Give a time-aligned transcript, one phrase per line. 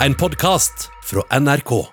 [0.00, 1.70] En podkast fra NRK.
[1.70, 1.86] God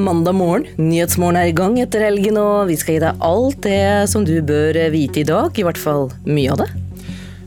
[0.00, 0.66] mandag morgen.
[0.76, 4.42] Nyhetsmorgen er i gang etter helgen, og vi skal gi deg alt det som du
[4.42, 5.54] bør vite i dag.
[5.54, 6.87] I hvert fall mye av det.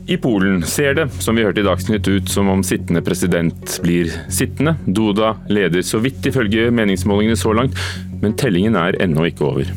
[0.06, 4.10] I Polen ser det, som vi hørte i Dagsnytt, ut som om sittende president blir
[4.28, 4.74] sittende.
[4.86, 7.78] Duda leder så vidt ifølge meningsmålingene så langt,
[8.22, 9.70] men tellingen er ennå ikke over.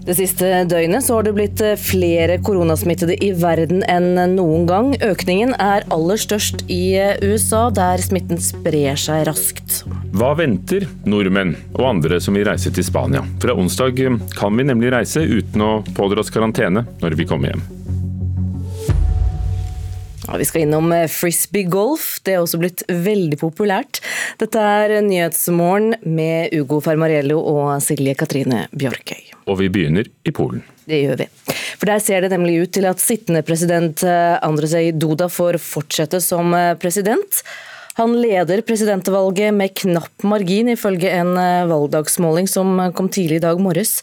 [0.00, 4.94] Det siste døgnet så har det blitt flere koronasmittede i verden enn noen gang.
[5.04, 9.82] Økningen er aller størst i USA, der smitten sprer seg raskt.
[10.16, 13.22] Hva venter nordmenn og andre som vil reise til Spania?
[13.44, 14.00] Fra onsdag
[14.40, 17.68] kan vi nemlig reise uten å pådra oss karantene når vi kommer hjem.
[20.30, 22.20] Ja, vi skal innom frisbee golf.
[22.22, 23.98] Det er også blitt veldig populært.
[24.38, 29.32] Dette er Nyhetsmorgen med Ugo Fermariello og Silje Katrine Bjørkøy.
[29.50, 30.62] Og vi begynner i Polen.
[30.86, 31.26] Det gjør vi.
[31.80, 36.54] For der ser det nemlig ut til at sittende president Andrzej Duda får fortsette som
[36.78, 37.42] president.
[38.00, 41.34] Han leder presidentvalget med knapp margin, ifølge en
[41.68, 43.98] valgdagsmåling som kom tidlig i dag morges.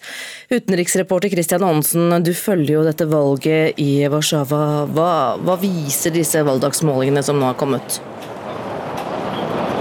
[0.53, 4.61] Utenriksreporter Christian Aanensen, du følger jo dette valget i Warszawa.
[4.93, 5.09] Hva,
[5.41, 7.97] hva viser disse valgdagsmålingene som nå har kommet?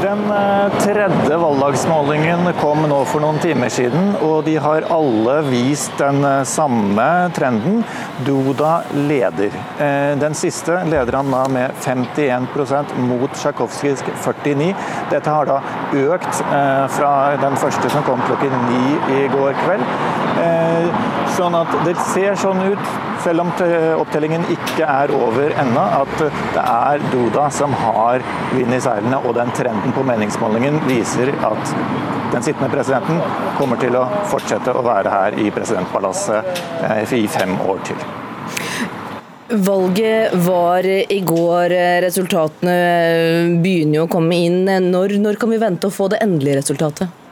[0.07, 0.33] Den
[0.81, 7.07] tredje valgdagsmålingen kom nå for noen timer siden, og de har alle vist den samme
[7.35, 7.81] trenden.
[8.23, 9.57] Duda leder.
[10.23, 14.71] Den siste leder han da med 51% mot Tsjajkovskijs 49.
[15.11, 15.59] Dette har da
[16.05, 16.45] økt
[16.95, 17.11] fra
[17.43, 18.85] den første som kom klokken ni
[19.17, 19.83] i går kveld.
[21.35, 23.51] Sånn at det ser sånn ut, selv om
[23.99, 28.23] opptellingen ikke er over ennå, at det er Duda som har
[28.55, 31.73] vind i seilene, og den trenden på meningsmålingen viser at
[32.35, 33.23] den sittende presidenten
[33.57, 38.07] kommer til å fortsette å være her i presidentpalasset i fem år til.
[39.67, 41.75] Valget var i går.
[42.03, 42.79] Resultatene
[43.63, 44.65] begynner jo å komme inn.
[44.91, 47.26] Når, når kan vi vente å få det endelige resultatet?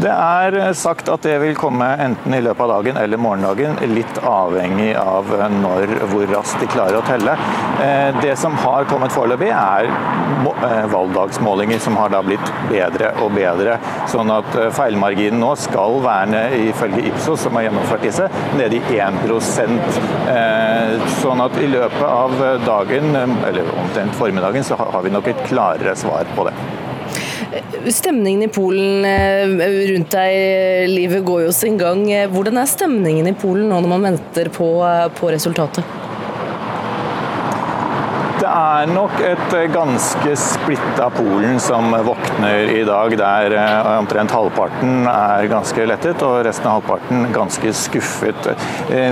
[0.00, 4.20] Det er sagt at det vil komme enten i løpet av dagen eller morgendagen, litt
[4.24, 5.28] avhengig av
[5.60, 7.34] når, hvor raskt de klarer å telle.
[8.22, 9.90] Det som har kommet foreløpig, er
[10.88, 13.76] valgdagsmålinger som har da blitt bedre og bedre.
[14.08, 20.00] Sånn at feilmarginen nå skal være ifølge Ipsos, som har gjennomført disse, nede i 1%
[21.20, 23.12] Sånn at i løpet av dagen,
[23.48, 26.56] eller omtrent formiddagen, så har vi nok et klarere svar på det.
[27.90, 29.02] Stemningen i Polen
[29.90, 32.04] rundt deg, livet går jo sin gang.
[32.30, 34.70] Hvordan er stemningen i Polen nå når man venter på,
[35.18, 36.09] på resultatet?
[38.50, 43.52] Er nok et ganske splitta Polen som våkner i dag, der
[43.92, 48.48] omtrent halvparten er ganske lettet og resten av halvparten ganske skuffet.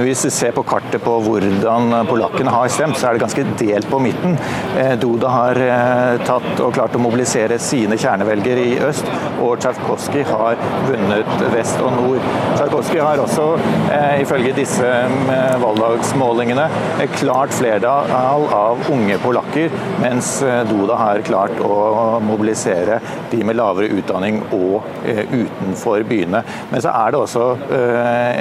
[0.03, 3.87] Hvis vi ser på kartet på hvordan polakkene har stemt, så er det ganske delt
[3.93, 4.35] på midten.
[4.99, 5.63] Duda har
[6.27, 9.07] tatt og klart å mobilisere sine kjernevelgere i øst,
[9.39, 12.27] og Tsjajkovskij har vunnet vest og nord.
[12.57, 13.47] Tsjajkovskij har også,
[14.19, 14.91] ifølge disse
[15.63, 16.67] valgdagsmålingene,
[17.21, 18.11] klart flertall
[18.59, 20.39] av unge polakker, mens
[20.71, 23.01] Duda har klart å mobilisere
[23.31, 26.43] de med lavere utdanning og utenfor byene.
[26.73, 27.49] Men så er det også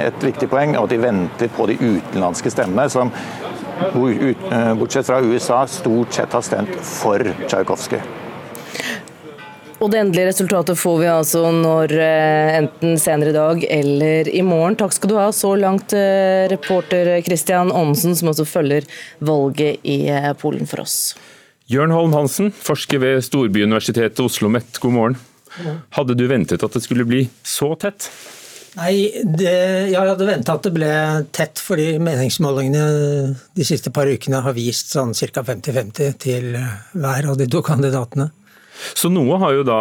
[0.08, 3.12] et viktig poeng at de venter på de utenlandske stemmene, som
[4.78, 8.17] bortsett fra USA stort sett har stemt for Tsjajkovskij.
[9.78, 14.74] Og Det endelige resultatet får vi altså når enten senere i dag eller i morgen.
[14.80, 15.94] Takk skal du ha så langt,
[16.50, 18.88] reporter Christian Aanensen, som også følger
[19.22, 20.00] valget i
[20.42, 21.14] Polen for oss.
[21.70, 25.18] Jørn Holm Hansen, forsker ved Storbyuniversitetet Oslo OsloMet, god morgen.
[25.94, 28.08] Hadde du ventet at det skulle bli så tett?
[28.78, 29.52] Nei, det,
[29.90, 30.90] jeg hadde venta at det ble
[31.34, 32.82] tett, fordi meningsmålingene
[33.56, 35.44] de siste par ukene har vist sånn ca.
[35.44, 38.30] 50-50 til hver av de to kandidatene.
[38.94, 39.80] Så noe har jo da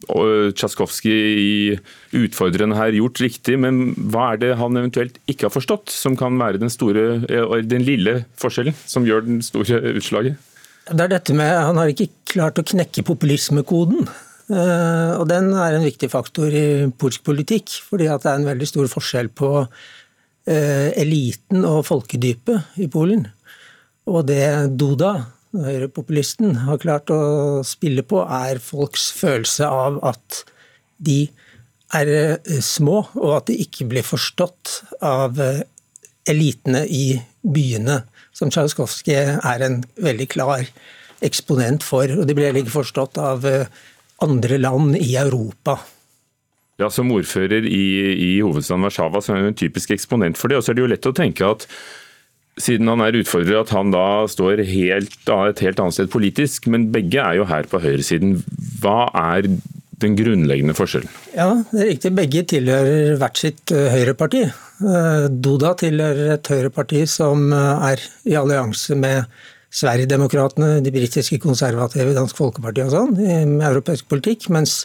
[0.00, 1.76] Tsjajkovskij
[2.16, 6.38] utfordrende her gjort riktig, men hva er det han eventuelt ikke har forstått, som kan
[6.40, 7.20] være den, store,
[7.68, 10.40] den lille forskjellen som gjør den store utslaget?
[10.90, 14.08] Det er dette med Han har ikke klart å knekke populismekoden.
[14.50, 18.88] Og Den er en viktig faktor i polsk politikk, fordi det er en veldig stor
[18.90, 19.50] forskjell på
[20.50, 23.28] eliten og folkedypet i Polen.
[24.10, 24.42] Og det
[24.80, 25.12] Duda,
[25.56, 30.42] høyrepopulisten, har klart å spille på, er folks følelse av at
[31.02, 31.24] de
[31.96, 32.10] er
[32.62, 35.40] små, og at de ikke blir forstått av
[36.30, 38.02] elitene i byene,
[38.36, 40.68] som Tsjajkovskij er en veldig klar
[41.24, 42.06] eksponent for.
[42.14, 43.46] Og de blir heller ikke forstått av
[44.22, 45.80] andre land i Europa.
[46.80, 50.60] Ja, Som ordfører i, i hovedstaden Warszawa så er hun en typisk eksponent for det.
[50.60, 51.66] Og så er det jo lett å tenke at
[52.60, 56.68] siden han er utfordrer, at han da står helt, et helt annet sted politisk.
[56.70, 58.38] Men begge er jo her på høyresiden.
[58.82, 59.48] Hva er
[60.00, 61.10] den grunnleggende forskjellen?
[61.34, 62.12] Ja, det er riktig.
[62.16, 64.44] Begge tilhører hvert sitt uh, høyreparti.
[64.80, 69.28] Duda Doda tilhører et høyreparti som uh, er i allianse med
[69.70, 74.80] Sverigedemokraterna, de britiske konservative, Dansk Folkeparti og sånn, med europeisk politikk, mens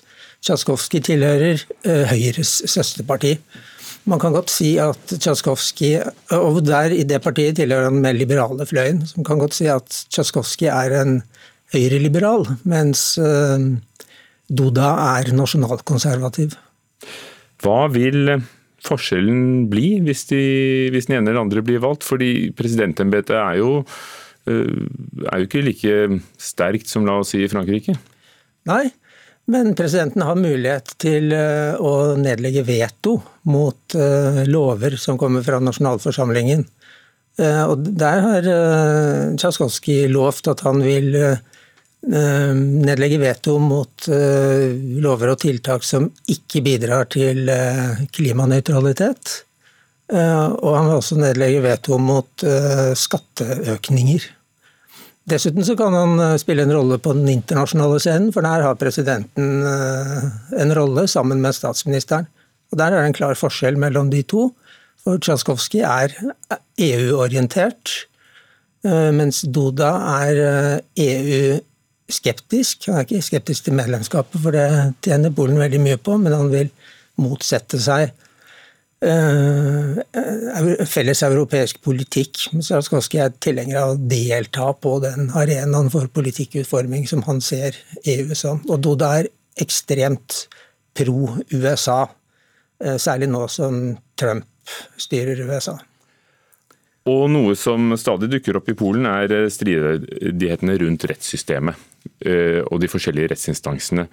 [0.45, 1.63] Tsjaskovskij tilhører
[2.11, 3.31] Høyres søsterparti.
[4.05, 5.97] Man kan godt si at Tsjajkovskij,
[6.37, 9.87] og der i det partiet tilhører han med liberale fløyen, som kan godt si at
[10.13, 11.15] Tsjajkovskij er en
[11.73, 13.57] høyreliberal, mens uh,
[14.45, 16.53] Duda er nasjonalkonservativ.
[17.65, 18.35] Hva vil
[18.85, 20.43] forskjellen bli hvis, de,
[20.93, 22.05] hvis den ene eller andre blir valgt?
[22.05, 24.83] Fordi presidentembetet er jo, uh,
[25.31, 27.97] er jo ikke like sterkt som la oss si i Frankrike?
[28.69, 28.85] Nei,
[29.45, 33.19] men presidenten har mulighet til eh, å nedlegge veto
[33.51, 36.65] mot eh, lover som kommer fra nasjonalforsamlingen.
[37.37, 38.47] Eh, og der har
[39.37, 41.13] Tsjaskovskij lovt at han vil
[42.05, 47.49] nedlegge veto mot lover og tiltak som ikke bidrar til
[48.13, 49.31] klimanøytralitet.
[50.13, 52.45] Og han vil også nedlegge veto mot
[53.01, 54.27] skatteøkninger.
[55.25, 58.77] Dessuten så kan han eh, spille en rolle på den internasjonale scenen, for der har
[58.77, 60.25] presidenten eh,
[60.61, 62.27] en rolle sammen med statsministeren.
[62.71, 64.51] Og Der er det en klar forskjell mellom de to.
[65.05, 66.13] For Tsjaskovskij er
[66.81, 67.93] EU-orientert,
[68.85, 69.91] eh, mens Duda
[70.21, 72.85] er EU-skeptisk.
[72.89, 74.67] Han er ikke skeptisk til medlemskapet, for det
[75.05, 76.69] tjener Polen veldig mye på, men han vil
[77.17, 78.13] motsette seg
[80.87, 82.37] felles europeisk politikk.
[82.63, 87.75] Sarskowski er tilhenger av å delta på den arenaen for politikkutforming som han ser
[88.05, 88.61] EU som.
[88.69, 89.27] Og Doda er
[89.61, 90.47] ekstremt
[90.95, 92.07] pro USA,
[92.83, 94.45] eh, særlig nå som Trump
[94.97, 95.77] styrer USA.
[97.05, 101.91] Og noe som stadig dukker opp i Polen, er eh, stridighetene rundt rettssystemet
[102.69, 104.03] og de forskjellige rettsinstansene.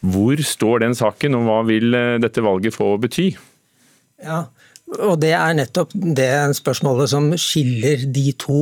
[0.00, 3.26] Hvor står den saken, og hva vil dette valget få bety?
[4.22, 4.44] Ja,
[5.00, 8.60] og det er nettopp det spørsmålet som skiller de to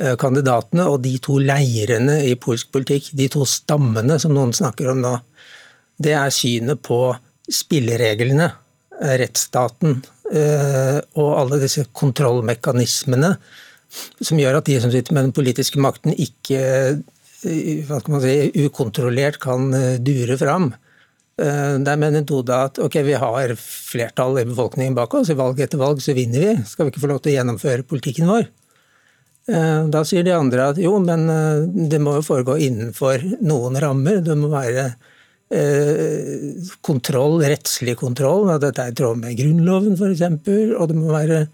[0.00, 4.92] eh, kandidatene og de to leirene i polsk politikk, de to stammene som noen snakker
[4.92, 5.14] om nå.
[6.00, 6.98] Det er synet på
[7.50, 8.48] spillereglene,
[9.00, 9.98] eh, rettsstaten
[10.32, 13.34] eh, og alle disse kontrollmekanismene
[13.94, 16.62] som gjør at de som sitter med den politiske makten, ikke
[17.44, 19.68] hva skal man si, ukontrollert kan
[20.02, 20.72] dure fram.
[21.36, 25.58] Eh, med en metode at ok, vi har flertall i befolkningen bak oss, i valg
[25.60, 26.52] etter valg så vinner vi.
[26.66, 28.46] Skal vi ikke få lov til å gjennomføre politikken vår?
[29.50, 33.80] Eh, da sier de andre at jo, men eh, det må jo foregå innenfor noen
[33.82, 34.22] rammer.
[34.24, 34.92] Det må være
[36.82, 40.22] kontroll, rettslig kontroll, at dette er i tråd med Grunnloven f.eks.
[40.80, 41.44] Og det må være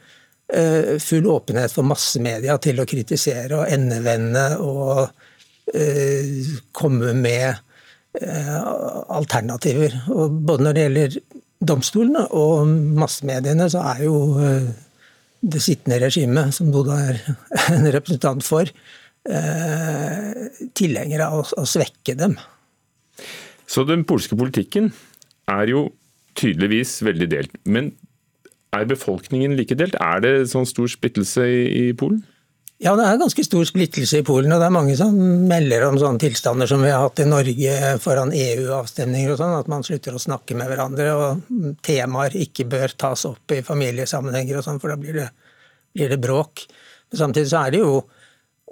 [1.02, 5.10] full åpenhet for massemedia til å kritisere og endevende og
[6.72, 7.60] komme med
[8.18, 9.94] alternativer.
[10.10, 11.18] Og både når det gjelder
[11.60, 14.70] domstolene og massemediene, så er jo eh,
[15.40, 17.20] det sittende regimet, som Boda er
[17.76, 18.70] en representant for,
[19.28, 22.36] eh, tilhengere av å svekke dem.
[23.70, 24.90] Så den polske politikken
[25.50, 25.88] er jo
[26.38, 27.54] tydeligvis veldig delt.
[27.64, 27.92] Men
[28.74, 29.96] er befolkningen like delt?
[30.00, 32.22] Er det sånn stor splittelse i Polen?
[32.80, 35.12] Ja, det er ganske stor splittelse i Polen, og det er mange som
[35.50, 39.68] melder om sånne tilstander som vi har hatt i Norge foran EU-avstemninger og sånn, at
[39.68, 41.42] man slutter å snakke med hverandre og
[41.84, 45.26] temaer ikke bør tas opp i familiesammenhenger og sånn, for da blir det,
[45.92, 46.64] blir det bråk.
[47.12, 48.00] Men samtidig så er det jo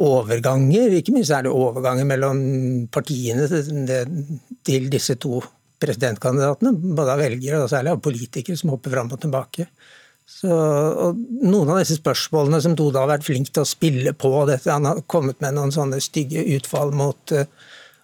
[0.08, 2.42] overganger, ikke minst er det overganger mellom
[2.88, 5.42] partiene til disse to
[5.84, 9.68] presidentkandidatene, både av velgere og særlig av politikere som hopper fram og tilbake.
[10.28, 10.48] Så,
[11.24, 14.84] noen av disse spørsmålene som Doda har vært flink til å spille på dette, Han
[14.84, 17.48] har kommet med noen sånne stygge utfall mot uh,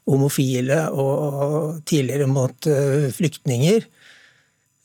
[0.09, 3.85] homofile og, og, tidligere mot uh, flyktninger.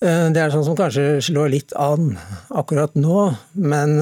[0.04, 2.12] Uh, det er sånn som kanskje slår litt an
[2.52, 3.96] akkurat nå, men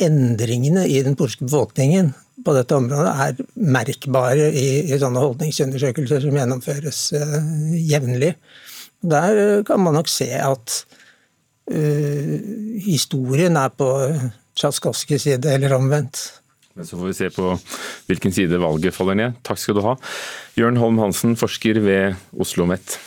[0.00, 3.44] endringene i den polske befolkningen på dette området er
[3.76, 7.02] merkbare i, i sånne holdningsundersøkelser som gjennomføres
[7.92, 8.32] jevnlig.
[9.04, 10.80] Der kan man nok se at
[11.70, 13.88] historien er på
[14.58, 16.40] Tsjaskovskijs side, eller omvendt.
[16.74, 17.52] Men Så får vi se på
[18.08, 19.38] hvilken side valget faller ned.
[19.46, 19.96] Takk skal du ha.
[20.58, 22.98] Jørn Holm Hansen, forsker ved Oslo OsloMet.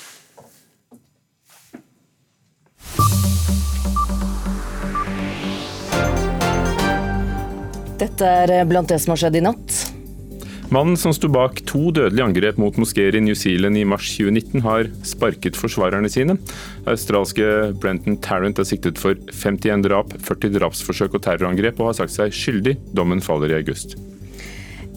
[8.04, 9.83] Dette er blant det som har skjedd i natt.
[10.74, 14.64] Mannen som sto bak to dødelige angrep mot moskeer i New Zealand i mars 2019,
[14.66, 16.40] har sparket forsvarerne sine.
[16.90, 17.46] Australske
[17.78, 22.34] Brenton Tarrant er siktet for 51 drap, 40 drapsforsøk og terrorangrep, og har sagt seg
[22.34, 22.80] skyldig.
[22.98, 23.94] Dommen faller i august.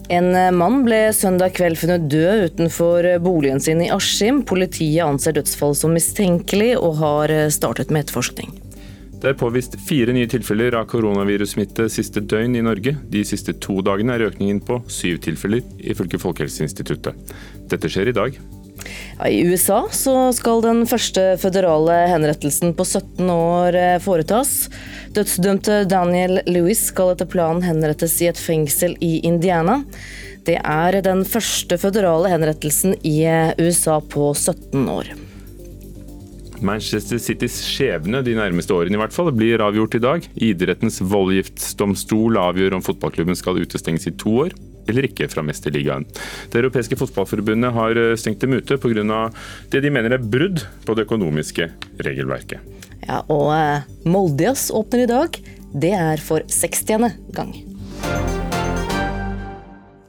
[0.09, 4.41] En mann ble søndag kveld funnet død utenfor boligen sin i Askim.
[4.47, 8.55] Politiet anser dødsfall som mistenkelig og har startet med etterforskning.
[9.17, 12.93] Det er påvist fire nye tilfeller av koronavirussmitte siste døgn i Norge.
[13.09, 17.33] De siste to dagene er økningen på syv tilfeller, ifølge Folkehelseinstituttet.
[17.71, 18.37] Dette skjer i dag.
[19.25, 24.69] I USA skal den første føderale henrettelsen på 17 år eh, foretas.
[25.17, 29.81] Dødsdømte Daniel Lewis skal etter planen henrettes i et fengsel i Indiana.
[30.47, 35.17] Det er den første føderale henrettelsen i eh, USA på 17 år.
[36.65, 40.25] Manchester Citys skjebne de nærmeste årene i hvert fall blir avgjort i dag.
[40.49, 46.05] Idrettens voldgiftsdomstol avgjør om fotballklubben skal utestenges i to år eller ikke fra Mesterligaen.
[46.51, 49.19] Det europeiske fotballforbundet har eh, stengt dem ute pga.
[49.71, 51.69] det de mener er brudd på det økonomiske
[52.07, 52.63] regelverket.
[53.03, 55.41] Ja, og eh, Moldias åpner i dag.
[55.75, 57.11] Det er for 60.
[57.35, 57.51] gang.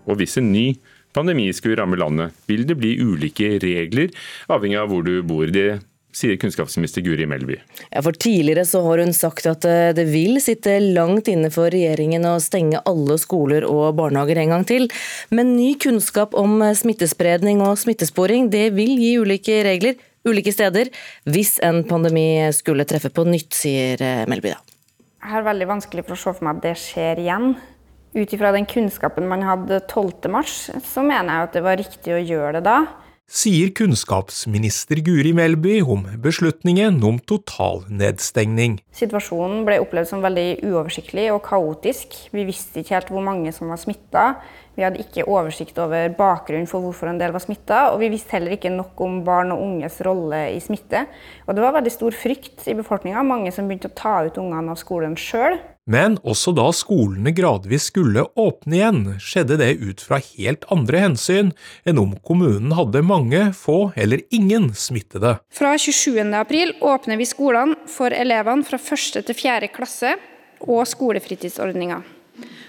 [0.09, 0.79] Og hvis en ny
[1.13, 4.13] pandemi skulle ramme landet, vil det bli ulike regler
[4.49, 5.47] avhengig av hvor du bor.
[5.51, 5.81] Det
[6.19, 7.61] sier kunnskapsminister Guri Melby.
[7.93, 11.71] Ja, for Tidligere så har hun sagt at eh, det vil sitte langt inne for
[11.73, 14.89] regjeringen å stenge alle skoler og barnehager en gang til.
[15.31, 19.99] Men ny kunnskap om eh, smittespredning og smittesporing det vil gi ulike regler
[20.29, 20.91] ulike steder
[21.31, 24.61] hvis en pandemi skulle treffe på nytt, sier eh, Melby da.
[25.19, 27.53] Jeg har veldig vanskelig for å se for meg at det skjer igjen.
[28.17, 32.23] Ut ifra den kunnskapen man hadde 12.3, så mener jeg at det var riktig å
[32.23, 32.79] gjøre det da
[33.29, 38.79] sier kunnskapsminister Guri Melby om beslutningen om totalnedstengning.
[38.97, 42.17] Situasjonen ble opplevd som veldig uoversiktlig og kaotisk.
[42.33, 44.25] Vi visste ikke helt hvor mange som var smitta.
[44.79, 48.37] Vi hadde ikke oversikt over bakgrunnen for hvorfor en del var smitta, og vi visste
[48.37, 51.05] heller ikke nok om barn og unges rolle i smitte.
[51.45, 54.73] Og det var veldig stor frykt i befolkninga, mange som begynte å ta ut ungene
[54.73, 55.59] av skolen sjøl.
[55.89, 61.55] Men også da skolene gradvis skulle åpne igjen, skjedde det ut fra helt andre hensyn
[61.89, 65.39] enn om kommunen hadde mange, få eller ingen smittede.
[65.49, 66.21] Fra 27.
[66.37, 69.23] april åpner vi skolene for elevene fra 1.
[69.31, 69.71] til 4.
[69.73, 70.13] klasse
[70.61, 72.03] og skolefritidsordninga.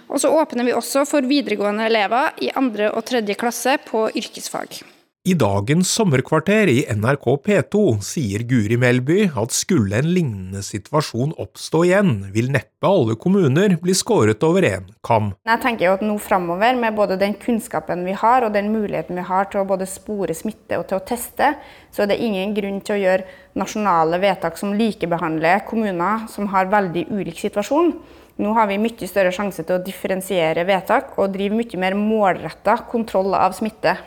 [0.10, 2.88] Og så åpner vi også for videregående elever i 2.
[2.94, 3.22] og 3.
[3.36, 4.80] klasse på yrkesfag.
[5.28, 11.82] I dagens sommerkvarter i NRK P2 sier Guri Melby at skulle en lignende situasjon oppstå
[11.90, 15.34] igjen, vil neppe alle kommuner bli skåret over én kam.
[15.44, 19.20] Jeg tenker jo at nå framover, med både den kunnskapen vi har og den muligheten
[19.20, 21.50] vi har til å både spore smitte og til å teste,
[21.92, 26.72] så er det ingen grunn til å gjøre nasjonale vedtak som likebehandler kommuner som har
[26.72, 27.92] veldig ulik situasjon.
[28.40, 32.78] Nå har vi mye større sjanse til å differensiere vedtak og drive mye mer målretta
[32.88, 33.98] kontroll av smitte.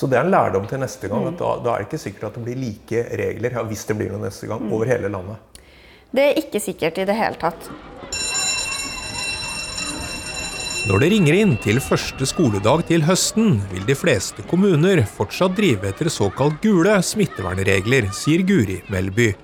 [0.00, 1.26] Så det er en lærdom til neste gang.
[1.28, 3.96] at da, da, er det ikke sikkert at det blir like regler ja, hvis det
[3.98, 5.60] blir noe neste gang, over hele landet.
[6.10, 7.68] Det er ikke sikkert i det hele tatt.
[10.88, 15.92] Når det ringer inn til første skoledag til høsten, vil de fleste kommuner fortsatt drive
[15.92, 19.34] etter såkalt gule smittevernregler, sier Guri Melby.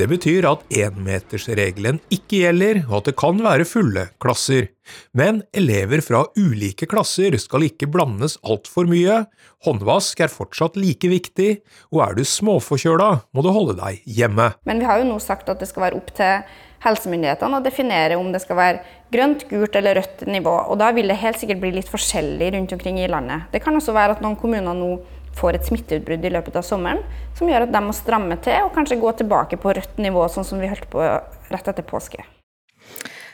[0.00, 4.70] Det betyr at énmetersregelen ikke gjelder, og at det kan være fulle klasser.
[5.12, 9.18] Men elever fra ulike klasser skal ikke blandes altfor mye.
[9.66, 11.50] Håndvask er fortsatt like viktig,
[11.92, 14.54] og er du småforkjøla, må du holde deg hjemme.
[14.64, 16.48] Men vi har jo nå sagt at det skal være opp til
[16.80, 20.56] helsemyndighetene å definere om det skal være grønt, gult eller rødt nivå.
[20.72, 23.50] Og da vil det helt sikkert bli litt forskjellig rundt omkring i landet.
[23.52, 24.94] Det kan også være at noen kommuner nå
[25.38, 27.00] får et smitteutbrudd i løpet av sommeren,
[27.38, 30.46] som gjør at de må stramme til og kanskje gå tilbake på rødt nivå, sånn
[30.46, 32.24] som vi holdt på rett etter påske.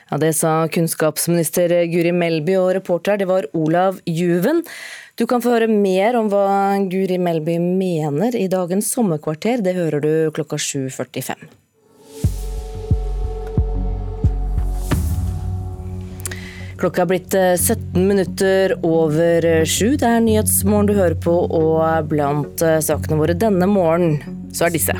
[0.07, 4.63] Ja, Det sa kunnskapsminister Guri Melby, og reporter det var Olav Juven.
[5.19, 9.63] Du kan få høre mer om hva Guri Melby mener i dagens sommerkvarter.
[9.65, 11.49] Det hører du klokka 7.45.
[16.77, 19.95] Klokka er blitt 17 eh, minutter over sju.
[19.97, 24.75] Det er Nyhetsmorgen du hører på, og blant eh, sakene våre denne morgenen så er
[24.75, 24.93] disse.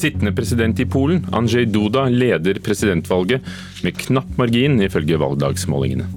[0.00, 3.46] Sittende president i Polen, Andrzej Duda, leder presidentvalget
[3.84, 6.08] med knapp margin, ifølge valgdagsmålingene.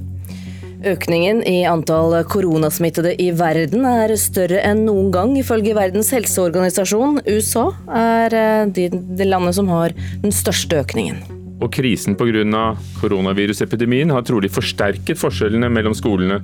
[0.83, 7.21] Økningen i antall koronasmittede i verden er større enn noen gang, ifølge Verdens helseorganisasjon.
[7.29, 7.69] USA
[8.01, 11.21] er eh, det landet som har den største økningen.
[11.63, 12.75] Og krisen pga.
[12.99, 16.41] koronavirusepidemien har trolig forsterket forskjellene mellom skolene,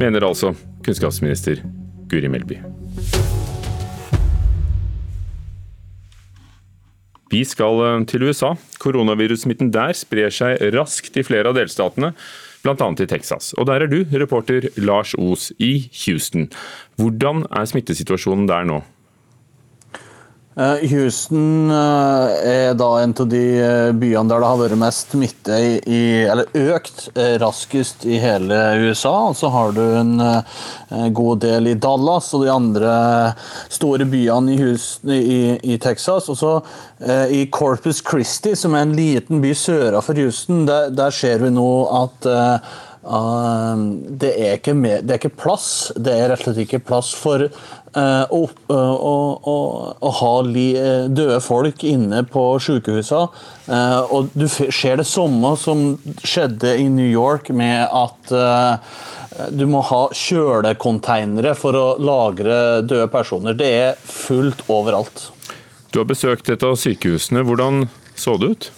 [0.00, 0.54] mener altså
[0.84, 1.60] kunnskapsminister
[2.08, 2.62] Guri Melby.
[7.34, 8.54] Vi skal eh, til USA.
[8.78, 12.14] Koronavirussmitten der sprer seg raskt i flere av delstatene.
[12.64, 12.88] bl.a.
[12.96, 13.52] i Texas.
[13.58, 16.48] Og der er du, reporter Lars Os i Houston.
[16.96, 18.80] Hvordan er smittesituasjonen der nå?
[20.56, 25.10] Eh, Houston eh, er da en av de eh, byene der det har vært mest
[25.10, 25.56] smitte
[25.90, 26.46] i, eller
[26.76, 27.08] økt
[27.42, 29.32] raskest i hele USA.
[29.34, 30.22] Så har du en
[31.14, 32.94] god del i Dallas og de andre
[33.72, 35.40] store byene i, Houston, i,
[35.74, 36.30] i Texas.
[36.30, 36.54] Og så
[37.34, 41.50] i Corpus Christi, som er en liten by søra for Houston, der, der ser vi
[41.54, 41.70] nå
[42.04, 42.30] at
[43.04, 45.92] det, er mer, det er ikke plass.
[45.96, 48.40] Det er rett og slett ikke plass for uh, å,
[48.72, 49.16] uh, å,
[50.00, 50.70] å, ha li,
[51.12, 53.26] døde folk inne på sykehusene.
[54.14, 55.84] og du ser det samme som
[56.24, 58.32] skjedde i New York, med at
[59.50, 63.56] du må ha kjølekonteinere for å lagre døde personer.
[63.58, 65.28] Det er fullt overalt.
[65.90, 67.42] Du har besøkt et av sykehusene.
[67.46, 67.86] Hvordan
[68.18, 68.72] så det ut?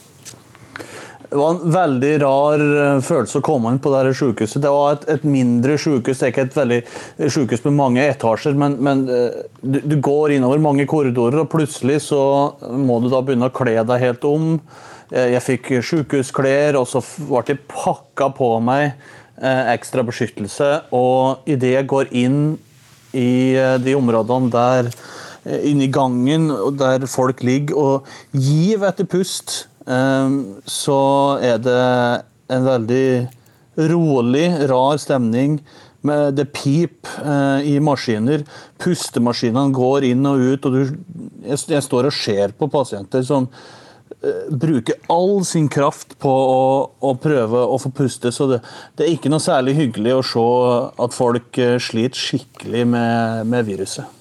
[1.28, 4.60] Det var en veldig rar eh, følelse å komme inn på det sykehuset.
[4.62, 6.78] Det var et, et mindre er ikke et veldig
[7.18, 12.04] sykehus med mange etasjer, men, men eh, du, du, går innover mange korridorer, og plutselig
[12.06, 12.20] så
[12.70, 14.54] må du da begynne å kle deg helt om.
[15.10, 18.94] Eh, jeg fikk sykehusklær, og så ble det pakka på meg
[19.36, 20.66] ekstra beskyttelse.
[20.96, 22.38] Og idet jeg går inn
[23.12, 23.52] i
[23.84, 24.88] de områdene der
[25.68, 26.48] inne gangen
[26.80, 31.00] der folk ligger og gir etter pust så
[31.46, 31.82] er det
[32.50, 33.08] en veldig
[33.76, 35.60] rolig, rar stemning.
[36.32, 38.44] Det pip eh, i maskiner.
[38.82, 40.68] Pustemaskinene går inn og ut.
[40.68, 40.76] og
[41.46, 43.48] Jeg står og ser på pasienter som
[44.22, 46.66] eh, bruker all sin kraft på å,
[47.00, 48.30] å prøve å få puste.
[48.30, 48.60] Så det,
[48.94, 50.48] det, er ikke noe særlig hyggelig å se
[51.06, 54.12] at folk eh, sliter skikkelig med, med viruset.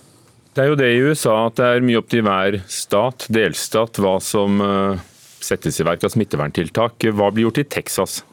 [0.55, 3.99] Det er jo det i USA at det er mye opp til hver stat, delstat,
[3.99, 4.61] hva som
[5.45, 7.09] settes i verk av smitteverntiltak.
[7.13, 8.23] Hva blir gjort i Texas?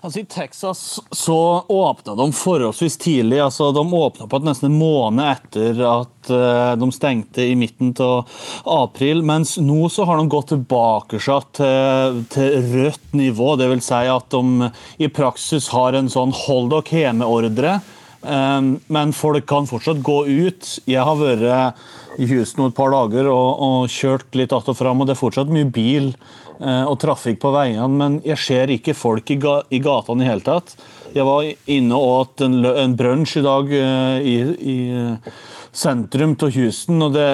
[0.00, 3.40] Altså I Texas så åpna de forholdsvis tidlig.
[3.44, 7.92] altså De åpna på et nesten en måned etter at uh, de stengte i midten
[8.00, 8.24] av
[8.64, 9.20] april.
[9.26, 13.52] Mens nå så har de gått tilbake til, rødt nivå.
[13.60, 13.90] Dvs.
[13.90, 14.70] Si at de
[15.04, 17.80] i praksis har en sånn hold dere hjemme-ordre.
[18.20, 20.74] Um, men folk kan fortsatt gå ut.
[20.88, 21.84] Jeg har vært
[22.20, 25.22] i Houston et par dager og, og kjørt litt att og fram, og det er
[25.22, 26.12] fortsatt mye bil
[26.60, 30.28] eh, og trafikk på veiene, men jeg ser ikke folk i, ga, i gatene i
[30.28, 30.76] hele tatt.
[31.14, 34.78] Jeg var inne og åt en, en brunsj i dag eh, i, i
[35.72, 37.02] sentrum av Houston.
[37.02, 37.26] og det,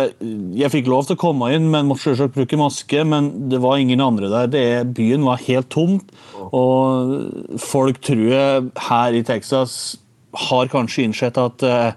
[0.56, 3.04] Jeg fikk lov til å komme inn, men måtte selvsagt bruke maske.
[3.04, 4.50] Men det var ingen andre der.
[4.52, 6.00] Det, byen var helt tom.
[6.46, 9.96] Og folk tror jeg her i Texas
[10.36, 11.92] har kanskje innsett at eh,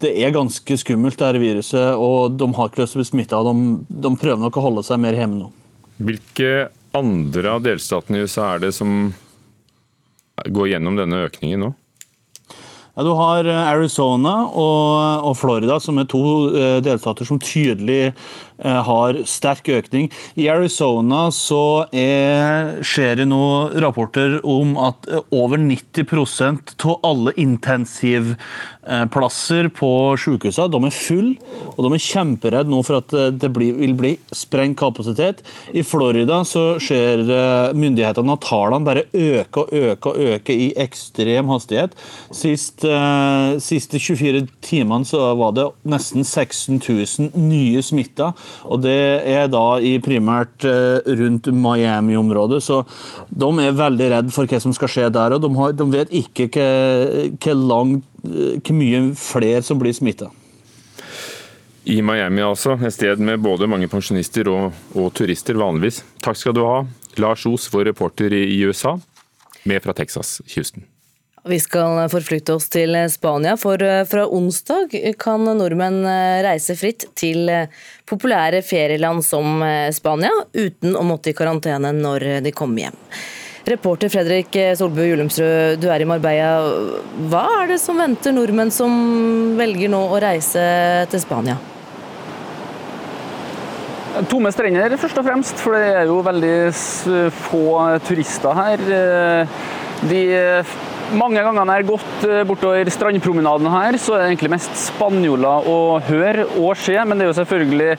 [0.00, 3.10] det er ganske skummelt, det her viruset, og de har ikke lyst til å bli
[3.10, 3.42] smitta.
[3.46, 3.54] De,
[4.06, 5.50] de, prøver nok å holde seg mer hjemme nå.
[6.00, 9.12] Hvilke andre av delstatene i USA er det som
[10.48, 11.74] går gjennom denne økningen nå?
[12.96, 18.10] Ja, du har eh, Arizona og, og, Florida, som er to uh, delstater som tydelig
[18.10, 20.10] uh, har sterk økning.
[20.34, 23.44] I Arizona så er, skjer det nå
[23.80, 28.34] rapporter om at over 90% av alle intensiv
[28.79, 28.79] Eh,
[29.12, 30.70] plasser på sykehusene.
[30.72, 31.36] De er fulle,
[31.76, 35.42] og de er kjemperedde nå for at eh, det blir, vil bli sprengt kapasitet.
[35.76, 40.70] I Florida så ser eh, myndighetene at tallene bare øker og øker og øker i
[40.80, 41.94] ekstrem hastighet.
[42.34, 42.84] Sist,
[43.62, 48.30] siste 24 timene så var det nesten 16 000 nye smitta,
[48.64, 48.96] og det
[49.28, 52.62] er da i primært rundt Miami-området.
[52.64, 52.82] Så
[53.28, 56.14] de er veldig redde for hva som skal skje der, og de, har, de vet
[56.22, 56.48] ikke
[57.40, 60.30] hvor langt hvor mye flere som blir smitta.
[61.84, 62.76] I Miami, altså.
[62.84, 66.02] Et sted med både mange pensjonister og, og, turister vanligvis.
[66.22, 66.82] Takk skal du ha,
[67.18, 68.98] Lars Os, vår reporter i USA,
[69.64, 70.84] med fra Texas, Houston.
[71.48, 77.06] Vi skal forflytte oss til Spania, for eh, fra onsdag kan nordmenn eh, reise fritt
[77.16, 77.70] til eh,
[78.04, 79.62] populære ferieland som
[79.96, 82.98] Spania, uten å måtte i karantene når de kommer hjem.
[83.68, 86.52] Reporter Fredrik Solbø Julumsrud, du er i Marbella.
[87.28, 88.94] Hva er det som venter nordmenn som
[89.58, 90.62] velger nå å reise
[91.12, 91.58] til Spania?
[94.30, 96.54] Tomme strender, først og fremst, for det er jo veldig
[97.44, 97.66] få
[98.08, 98.82] turister her.
[100.08, 100.22] De
[101.10, 105.78] mange gangene jeg har gått bortover strandpromenaden her, så er det egentlig mest spanjoler å
[106.06, 106.96] høre og se.
[107.02, 107.90] Men det er jo selvfølgelig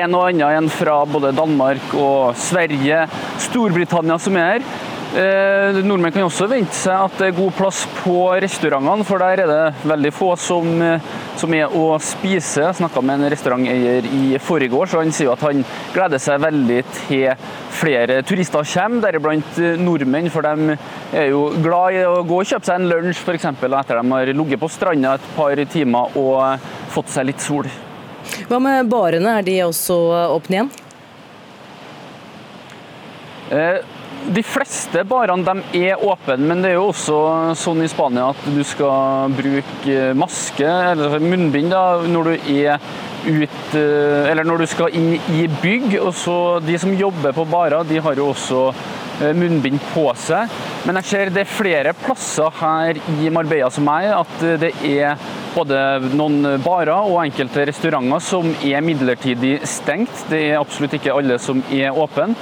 [0.00, 3.04] en og annen en fra både Danmark og Sverige,
[3.48, 4.84] Storbritannia som er her.
[5.16, 9.40] Eh, nordmenn kan også vente seg at det er god plass på restaurantene, for der
[9.46, 11.06] er det veldig få som, eh,
[11.40, 12.60] som er å spise.
[12.60, 16.82] Jeg snakka med en restauranteier i forgårs, og han sier at han gleder seg veldig
[16.98, 17.32] til
[17.78, 20.28] flere turister kommer, deriblant eh, nordmenn.
[20.28, 20.76] For de
[21.16, 23.48] er jo glad i å gå og kjøpe seg en lunsj f.eks.
[23.48, 27.64] etter de har ligget på stranda et par timer og fått seg litt sol.
[28.50, 29.96] Hva med barene, er de også
[30.36, 30.74] åpne igjen?
[33.46, 33.95] Eh,
[34.34, 37.18] de fleste barene er åpne, men det er jo også
[37.58, 42.80] sånn i Spania at du skal bruke maske, eller munnbind, da, når du er
[43.26, 45.98] ut, eh, eller når du skal inn i bygg.
[46.02, 46.36] Og så
[46.66, 48.60] De som jobber på barer, har jo også
[49.22, 50.50] eh, munnbind på seg.
[50.86, 55.18] Men jeg ser det er flere plasser her i Marbella som meg, at det er
[55.56, 60.26] både noen barer og enkelte restauranter som er midlertidig stengt.
[60.30, 62.34] Det er absolutt ikke alle som er åpne.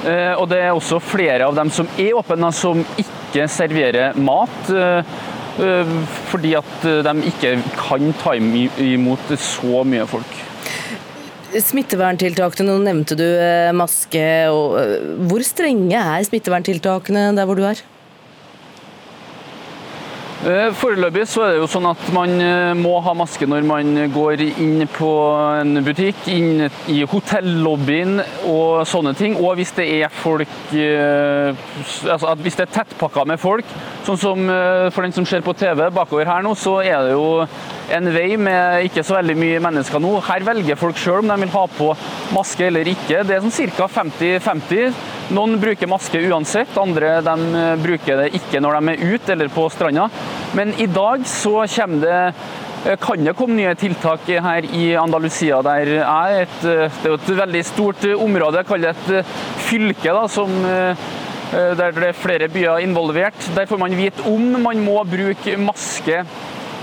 [0.00, 4.70] Eh, og det er også flere av dem som er åpne, som ikke serverer mat.
[4.72, 5.12] Eh,
[5.60, 5.92] eh,
[6.30, 10.38] fordi at de ikke kan ta imot så mye folk.
[11.50, 13.26] Smitteverntiltakene, nå nevnte du
[13.74, 14.22] maske.
[15.26, 17.82] hvor strenge er smitteverntiltakene der hvor du er?
[20.40, 23.98] Eh, foreløpig så er det jo sånn at man eh, må ha maske når man
[24.08, 25.10] går inn på
[25.60, 29.36] en butikk, inn i hotellobbyen og sånne ting.
[29.36, 31.52] Og hvis det er folk eh,
[32.08, 33.68] altså Hvis det er tettpakka med folk,
[34.06, 34.48] sånn som
[34.94, 37.44] for den som ser på TV bakover her nå, så er det jo
[37.92, 40.16] en vei med ikke så veldig mye mennesker nå.
[40.24, 41.92] Her velger folk sjøl om de vil ha på
[42.32, 43.26] maske eller ikke.
[43.28, 43.90] Det er sånn ca.
[44.00, 45.19] 50-50.
[45.30, 49.50] Noen bruker maske uansett, andre de eh, bruker det ikke når de er ute eller
[49.54, 50.08] på stranda.
[50.58, 51.62] Men i dag så
[52.02, 57.12] det eh, kan det komme nye tiltak her i Andalusia, der er et, eh, det
[57.12, 59.36] er et veldig stort område, jeg kaller det et
[59.68, 60.50] fylke, da, som,
[61.50, 63.38] der det er flere byer involvert.
[63.54, 66.24] Der får man vite om man må bruke maske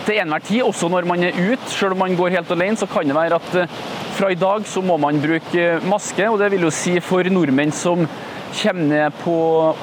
[0.08, 1.68] til enhver tid, også når man er ute.
[1.72, 3.70] Selv om man går helt alene, så kan det være at
[4.18, 6.30] fra i dag så må man bruke maske.
[6.30, 8.08] og Det vil jo si for nordmenn som
[8.54, 9.36] kommer ned på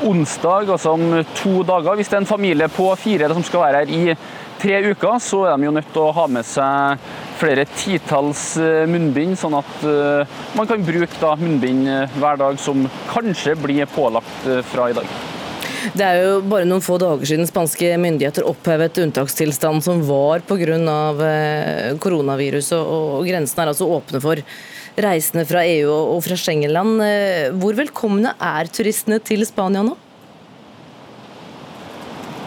[0.08, 1.96] onsdag, altså om to dager.
[1.98, 4.16] Hvis det er en familie på fire som skal være her i
[4.60, 7.04] tre uker, så er de jo nødt til å ha med seg
[7.40, 12.86] flere titalls eh, munnbind, sånn at eh, man kan bruke munnbind eh, hver dag, som
[13.10, 15.08] kanskje blir pålagt fra i dag.
[15.92, 20.78] Det er jo bare noen få dager siden spanske myndigheter opphevet unntakstilstand som var pga.
[22.00, 24.40] koronaviruset, og grensene er altså åpne for
[25.00, 27.02] reisende fra EU og fra Schengen-land.
[27.04, 29.96] Eh, hvor velkomne er turistene til Spania nå?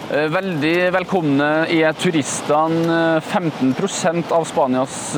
[0.08, 3.22] Eh, veldig velkomne er turistene.
[3.22, 3.76] 15
[4.32, 5.16] av Spanias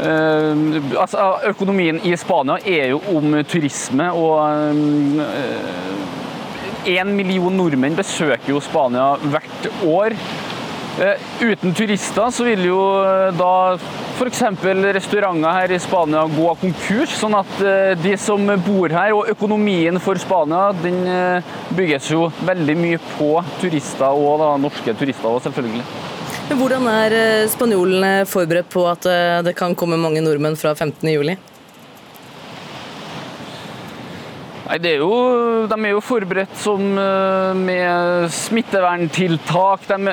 [0.00, 4.38] altså, økonomien i Spania er jo om turisme, og
[6.88, 10.16] én million nordmenn besøker jo Spania hvert år.
[10.98, 11.14] Uh,
[11.46, 12.80] uten turister så vil jo
[13.38, 13.52] da
[14.20, 14.42] f.eks.
[14.92, 19.30] restauranter her i Spania gå av konkurs, sånn at eh, de som bor her, og
[19.32, 23.30] økonomien for Spania, den eh, bygges jo veldig mye på
[23.62, 25.86] turister og da, norske turister også, selvfølgelig.
[26.50, 29.08] Hvordan er eh, spanjolene forberedt på at
[29.46, 31.49] det kan komme mange nordmenn fra 15.07?
[34.70, 35.14] Nei, er jo,
[35.66, 39.88] De er jo forberedt som, eh, med smitteverntiltak.
[39.88, 40.12] De,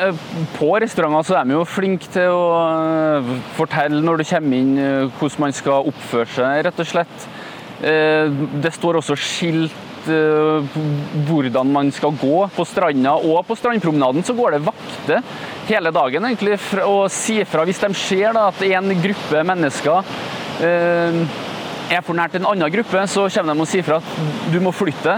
[0.57, 4.71] på restauranter så er de jo flinke til å eh, fortelle når du kommer inn
[4.81, 7.27] eh, hvordan man skal oppføre seg, rett og slett.
[7.77, 13.11] Det står også skilt hvordan man skal gå på stranda.
[13.21, 15.21] Og på strandpromenaden så går det vakter
[15.67, 20.17] hele dagen egentlig, og sier fra hvis de ser da, at en gruppe mennesker
[21.91, 24.73] er for nært en annen gruppe, så kommer de og sier fra at du må
[24.75, 25.17] flytte.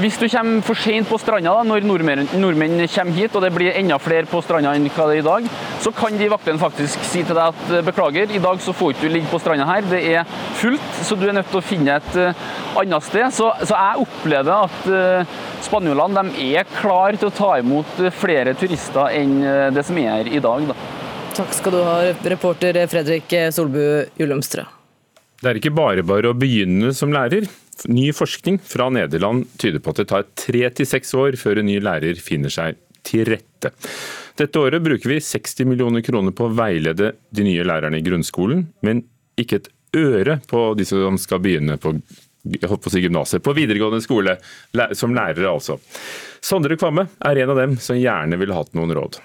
[0.00, 3.52] Hvis du kommer for sent på stranda da, når nordmenn, nordmenn, kommer hit og det
[3.54, 5.48] blir enda flere på stranda enn hva det er i dag,
[5.82, 8.94] så kan de vaktene faktisk si til deg at eh, beklager, i dag så får
[8.94, 11.64] ikke du ligge på stranda her, det er fullt, så du er nødt til å
[11.64, 12.48] finne et uh,
[12.80, 13.26] annet sted.
[13.34, 19.10] Så, så, jeg opplever at uh, spanjolene er klar til å ta imot flere turister
[19.16, 19.38] enn
[19.74, 20.68] det som er her i dag.
[20.70, 20.76] Da.
[21.40, 21.96] Takk skal du ha,
[22.34, 23.80] reporter Fredrik Solbu
[24.20, 24.66] Julemstrø.
[25.40, 27.46] Det er ikke bare bare å begynne som lærer.
[27.88, 31.70] Ny forskning fra Nederland tyder på at det tar tre til seks år før en
[31.70, 32.76] ny lærer finner seg
[33.08, 33.72] til rette.
[34.36, 38.66] Dette året bruker vi 60 millioner kroner på å veilede de nye lærerne i grunnskolen,
[38.84, 39.00] men
[39.40, 41.96] ikke et øre på de som skal begynne på
[42.40, 44.38] på gymnaset, på videregående skole,
[44.96, 45.76] som lærere altså.
[46.40, 49.18] Sondre Kvamme er en av dem som gjerne ville hatt noen råd.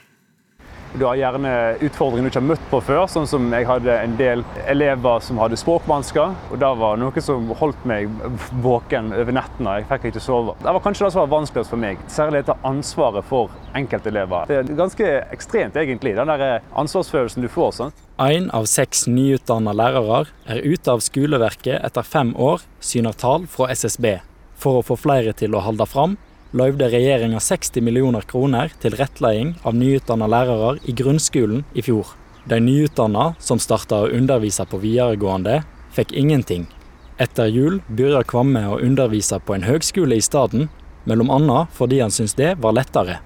[0.96, 1.50] Du har gjerne
[1.84, 5.40] utfordringer du ikke har møtt på før, sånn som jeg hadde en del elever som
[5.42, 6.36] hadde språkvansker.
[6.52, 8.08] og Det var noe som holdt meg
[8.64, 9.74] våken over nettene.
[9.82, 10.56] Jeg fikk ikke sove.
[10.62, 12.00] Det var kanskje det som var vanskeligst for meg.
[12.08, 14.48] Særlig dette ansvaret for enkeltelever.
[14.48, 17.76] Det er ganske ekstremt, egentlig, den der ansvarsfølelsen du får.
[17.82, 17.96] sånn.
[18.16, 23.68] Én av seks nyutdanna lærere er ute av skoleverket etter fem år, syner tall fra
[23.76, 24.22] SSB.
[24.56, 26.16] For å få flere til å holde fram,
[26.56, 32.14] løyvde regjeringa 60 millioner kroner til rettleding av nyutdanna lærere i grunnskolen i fjor.
[32.48, 35.64] De nyutdanna som starta å undervise på videregående,
[35.96, 36.68] fikk ingenting.
[37.20, 40.68] Etter jul begynte Kvamme å undervise på en høgskole i stedet,
[41.06, 41.60] bl.a.
[41.76, 43.20] fordi han syntes det var lettere.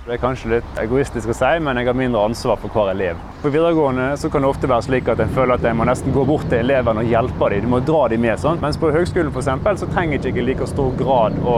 [0.00, 3.18] Det er kanskje litt egoistisk å si, men jeg har mindre ansvar for hver elev.
[3.42, 6.14] På videregående så kan det ofte være slik at en føler at en må nesten
[6.14, 7.66] gå bort til elevene og hjelpe dem.
[7.66, 8.40] Du må dra dem med.
[8.40, 8.62] sånn.
[8.64, 11.56] Mens på høgskolen for eksempel, så trenger jeg ikke i like stor grad å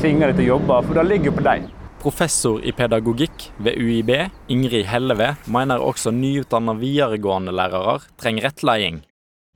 [0.00, 1.68] tvinge dem til å jobbe, for det ligger på deg.
[2.00, 4.12] Professor i pedagogikk ved UiB,
[4.48, 9.02] Ingrid Helleve, mener også nyutdanna videregående lærere trenger rettledning.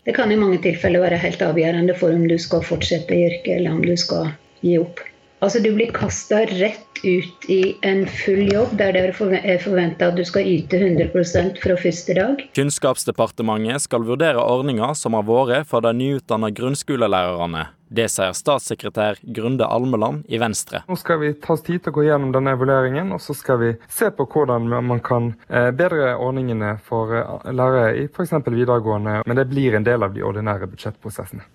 [0.05, 3.55] Det kan i mange tilfeller være helt avgjørende for om du skal fortsette i yrket,
[3.61, 5.01] eller om du skal gi opp.
[5.41, 10.19] Altså Du blir kasta rett ut i en full jobb der det er forventa at
[10.19, 12.43] du skal yte 100% fra første dag.
[12.59, 17.63] Kunnskapsdepartementet skal vurdere ordninga som har vært for de nyutdanna grunnskolelærerne.
[17.89, 20.83] Det sier statssekretær Grunde Almeland i Venstre.
[20.93, 23.59] Nå skal vi ta oss tid til å gå gjennom denne evalueringen, og så skal
[23.65, 28.37] vi se på hvordan man kan eh, bedre ordningene for eh, lærere i f.eks.
[28.45, 29.23] videregående.
[29.25, 31.49] Men det blir en del av de ordinære budsjettprosessene.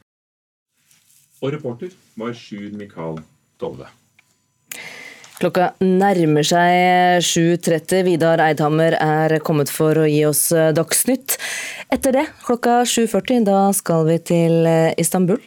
[1.45, 3.21] Og reporter var Sjur Mikael
[3.61, 3.87] Tove.
[5.35, 8.05] Klokka nærmer seg 7.30.
[8.07, 11.35] Vidar Eidhammer er kommet for å gi oss Dagsnytt.
[11.91, 14.69] Etter det, klokka 7.40, da skal vi til
[15.01, 15.41] Istanbul.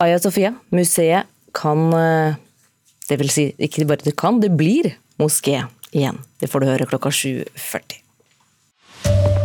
[0.00, 1.90] Aya Sofia, museet kan
[3.10, 6.22] Det vil si, ikke bare det kan, det blir moské igjen.
[6.38, 9.39] Det får du høre klokka 7.40.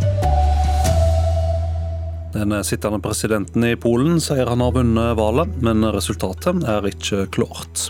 [2.35, 7.85] Den sittende presidenten i Polen sier han har vunnet valget, men resultatet er ikke klart.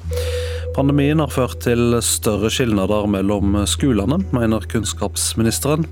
[0.75, 5.87] Pandemien har ført til større skilnader mellom skolene, mener kunnskapsministeren.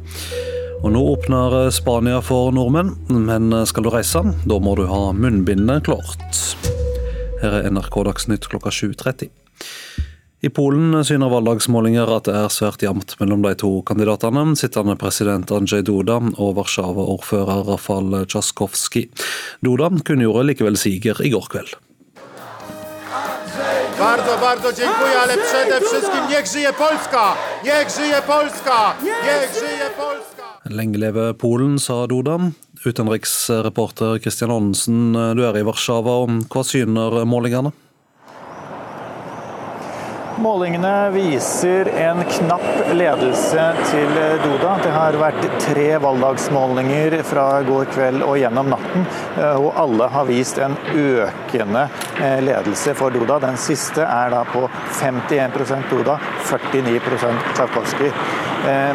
[0.83, 5.87] Og nå åpner Spania for nordmenn, men skal du reise, da må du ha munnbindet
[5.89, 6.43] klart.
[7.41, 9.33] Her er NRK Dagsnytt klokka 7.30.
[10.43, 15.53] I Polen syner valgdagsmålinger at det er svært jevnt mellom de to kandidatene, sittende president
[15.55, 19.05] Andrzej Duda og Warszawa-ordfører Rafal Trzaskowski.
[19.63, 21.77] Duda kunngjorde likevel siger i går kveld.
[23.99, 27.35] Bardzo, bardzo dziękuję, ale przede wszystkim niech żyje Polska!
[27.63, 28.95] Niech żyje Polska!
[29.03, 30.43] Niech żyje Polska!
[30.65, 32.51] Lenge leve Polen, sa Duda.
[32.85, 36.27] Utenriksreporter Kristian Aanensen, du er i Warszawa.
[36.51, 37.71] Hva syner målingene?
[40.43, 44.09] Målingene viser en knapp ledelse til
[44.43, 44.73] Duda.
[44.83, 49.05] Det har vært tre valgdagsmålinger fra går kveld og gjennom natten,
[49.39, 51.85] og alle har vist en økende
[52.43, 53.37] ledelse for Duda.
[53.45, 54.65] Den siste er da på
[54.99, 56.17] 51% Duda,
[56.49, 58.11] 49% Tsjajkovskij.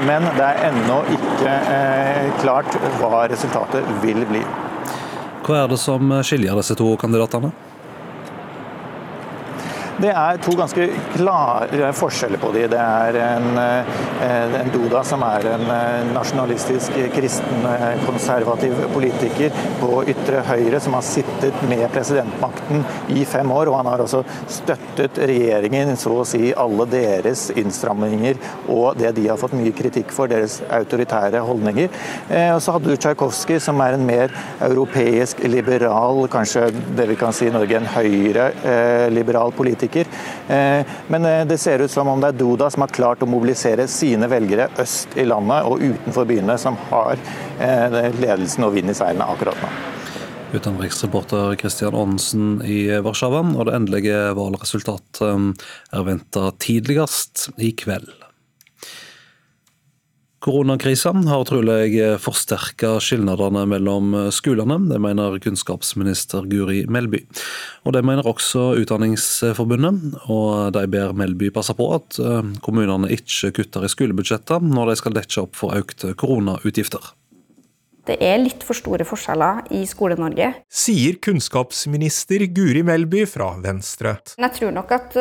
[0.04, 1.54] Men det er ennå ikke
[2.42, 4.44] klart hva resultatet vil bli.
[5.48, 7.54] Hva er det som skiljer disse to kandidatene?
[9.98, 10.84] Det er to ganske
[11.16, 12.60] klare forskjeller på de.
[12.70, 15.64] Det er en, en Duda som er en
[16.14, 17.66] nasjonalistisk, kristen,
[18.06, 23.72] konservativ politiker på ytre høyre, som har sittet med presidentmakten i fem år.
[23.72, 28.38] Og han har også støttet regjeringen, så å si alle deres innstramminger
[28.70, 31.90] og det de har fått mye kritikk for, deres autoritære holdninger.
[32.52, 34.30] Og så hadde du Tsjajkovskij, som er en mer
[34.62, 39.87] europeisk, liberal, kanskje det vi kan si i Norge en høyre-liberal politiker
[41.08, 44.28] men det ser ut som om det er Duda som har klart å mobilisere sine
[44.30, 47.16] velgere øst i landet og utenfor byene, som har
[48.20, 49.70] ledelsen og vind i seilene akkurat nå.
[50.48, 55.28] Utenriksreporter Kristian Aanensen i Warszawa, og det endelige valgresultatet
[55.92, 58.08] er venta tidligst i kveld.
[60.38, 67.24] Koronakrisa har trolig forsterka skilnadene mellom skolene, det mener kunnskapsminister Guri Melby.
[67.82, 72.20] Og Det mener også Utdanningsforbundet, og de ber Melby passe på at
[72.62, 77.14] kommunene ikke kutter i skolebudsjettene når de skal dekke opp for økte koronautgifter.
[78.08, 80.54] Det er litt for store forskjeller i Skole-Norge.
[80.72, 84.14] Sier kunnskapsminister Guri Melby fra Venstre.
[84.38, 85.18] Jeg tror nok at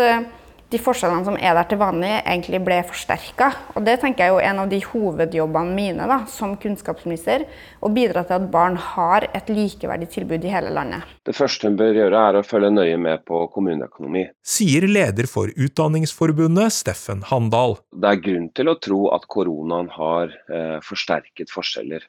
[0.68, 3.50] de forskjellene som er der til vanlig, egentlig ble forsterka.
[3.78, 7.46] Og det tenker jeg er en av de hovedjobbene mine da, som kunnskapsminister.
[7.80, 11.08] Å bidra til at barn har et likeverdig tilbud i hele landet.
[11.28, 14.26] Det første hun bør gjøre, er å følge nøye med på kommuneøkonomi.
[14.44, 17.80] Sier leder for Utdanningsforbundet, Steffen Handal.
[17.96, 22.04] Det er grunn til å tro at koronaen har eh, forsterket forskjeller.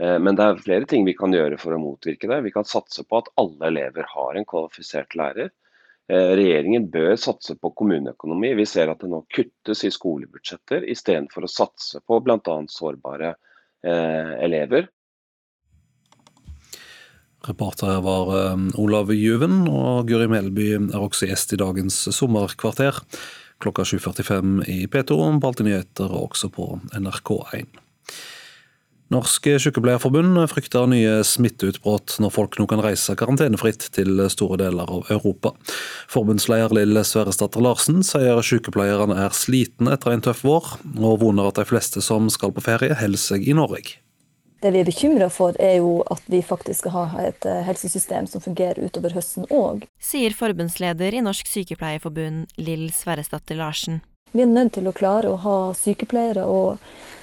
[0.00, 2.40] Eh, men det er flere ting vi kan gjøre for å motvirke det.
[2.48, 5.52] Vi kan satse på at alle elever har en kvalifisert lærer.
[6.10, 8.54] Eh, regjeringen bør satse på kommuneøkonomi.
[8.58, 12.56] Vi ser at det nå kuttes i skolebudsjetter, istedenfor å satse på bl.a.
[12.72, 13.34] sårbare
[13.86, 14.88] eh, elever.
[17.46, 22.98] Reportere var eh, Olav Juven, og Guri Melby er også gjest i dagens sommerkvarter.
[23.62, 27.70] Klokka 7.45 i P2, på Alltid og også på NRK1.
[29.10, 35.10] Norsk Sykepleierforbund frykter nye smitteutbrudd når folk nå kan reise karantenefritt til store deler av
[35.10, 35.50] Europa.
[36.12, 41.58] Forbundsleder Lill Sverresdatter Larsen sier sykepleierne er slitne etter en tøff vår, og voner at
[41.58, 43.98] de fleste som skal på ferie, holder seg i Norge.
[44.60, 48.28] Det vi er bekymra for, er jo at vi faktisk skal ha et eh, helsesystem
[48.28, 49.86] som fungerer utover høsten òg.
[49.98, 54.02] Sier forbundsleder i Norsk Sykepleierforbund, Lill Sverresdatter Larsen.
[54.32, 56.78] Vi er nødt til å klare å ha sykepleiere og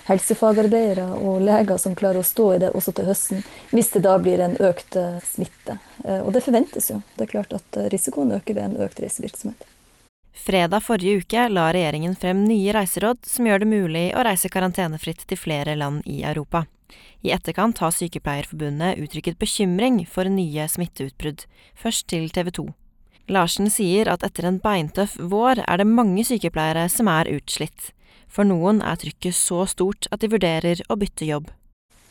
[0.07, 4.15] helsefagarbeidere og leger som klarer å stå i det også til høsten, hvis det da
[4.23, 5.77] blir en økt eh, smitte.
[6.05, 7.01] Eh, og det forventes jo.
[7.15, 9.67] Det er klart at eh, risikoen øker ved en økt reisevirksomhet.
[10.37, 15.25] Fredag forrige uke la regjeringen frem nye reiseråd som gjør det mulig å reise karantenefritt
[15.27, 16.67] til flere land i Europa.
[17.25, 22.67] I etterkant har Sykepleierforbundet uttrykket bekymring for nye smitteutbrudd, først til TV 2.
[23.27, 27.91] Larsen sier at etter en beintøff vår er det mange sykepleiere som er utslitt.
[28.31, 31.49] For noen er trykket så stort at de vurderer å bytte jobb.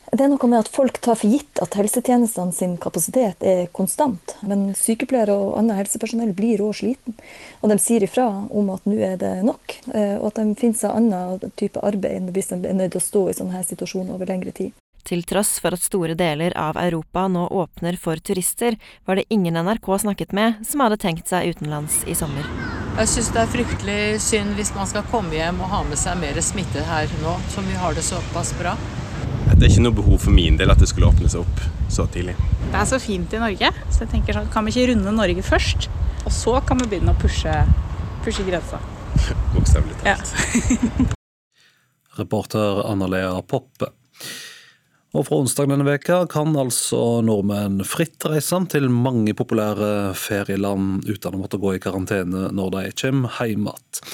[0.07, 4.37] Det er noe med at folk tar for gitt at helsetjenestene sin kapasitet er konstant.
[4.47, 7.17] Men sykepleiere og annet helsepersonell blir òg sliten.
[7.59, 10.79] Og de sier ifra om at nå er det nok, eh, og at de finner
[10.79, 14.31] seg annen type arbeid hvis de er nødt til å stå i sånne situasjoner over
[14.31, 14.71] lengre tid.
[15.07, 18.75] Til tross for at store deler av Europa nå åpner for turister,
[19.07, 22.43] var det ingen NRK snakket med som hadde tenkt seg utenlands i sommer.
[22.97, 26.19] Jeg syns det er fryktelig synd hvis man skal komme hjem og ha med seg
[26.19, 28.73] mer smitte her nå, som vi har det såpass bra.
[29.53, 31.61] Det er ikke noe behov for min del at det skulle åpne seg opp
[31.93, 32.35] så tidlig.
[32.65, 35.45] Det er så fint i Norge, så jeg tenker sånn, kan vi ikke runde Norge
[35.45, 35.87] først?
[36.25, 37.53] Og så kan vi begynne å pushe,
[38.27, 38.81] pushe grensa.
[39.55, 40.35] Bokstavelig talt.
[40.75, 41.07] Ja.
[42.19, 43.93] Reporter Anna Lea Poppe.
[45.17, 51.33] Og fra onsdag denne veka kan altså nordmenn fritt reise til mange populære ferieland uten
[51.33, 54.11] å måtte gå i karantene når de kommer hjem igjen.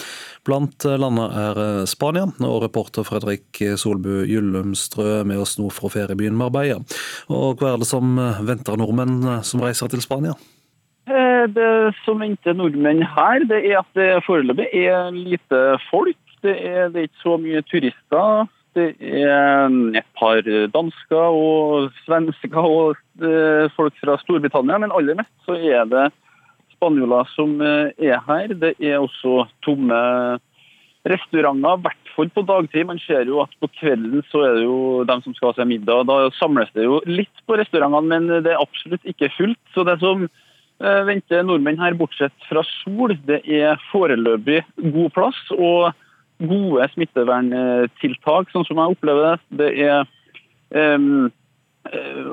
[0.48, 6.80] Blant landene er Spania, og reporter Fredrik Solbu Gyllumstrø med oss nå fra feriebyen Marbella.
[7.32, 8.16] Og hva er det som
[8.48, 10.36] venter nordmenn som reiser til Spania?
[11.08, 11.70] Eh, det
[12.06, 16.20] som venter nordmenn her, det er at det foreløpig er lite folk.
[16.44, 18.52] Det er, det er ikke så mye turister.
[18.80, 20.42] Er et par
[20.74, 26.08] dansker og svensker og eh, folk fra Storbritannia, men aller mest så er det
[26.84, 28.56] spanjoler som eh, er her.
[28.58, 30.00] Det er også tomme
[31.08, 32.88] restauranter, i hvert fall på dagtid.
[32.88, 35.70] Man ser jo at på kvelden så er det jo dem som skal ha seg
[35.72, 36.08] middag.
[36.10, 39.60] Da samles det jo litt på restaurantene, men det er absolutt ikke fullt.
[39.76, 45.44] Så det som eh, venter nordmenn her, bortsett fra sol, det er foreløpig god plass.
[45.58, 45.92] og
[46.42, 49.60] gode smitteverntiltak, sånn som jeg opplever det.
[49.60, 50.04] Det er
[50.98, 51.32] um,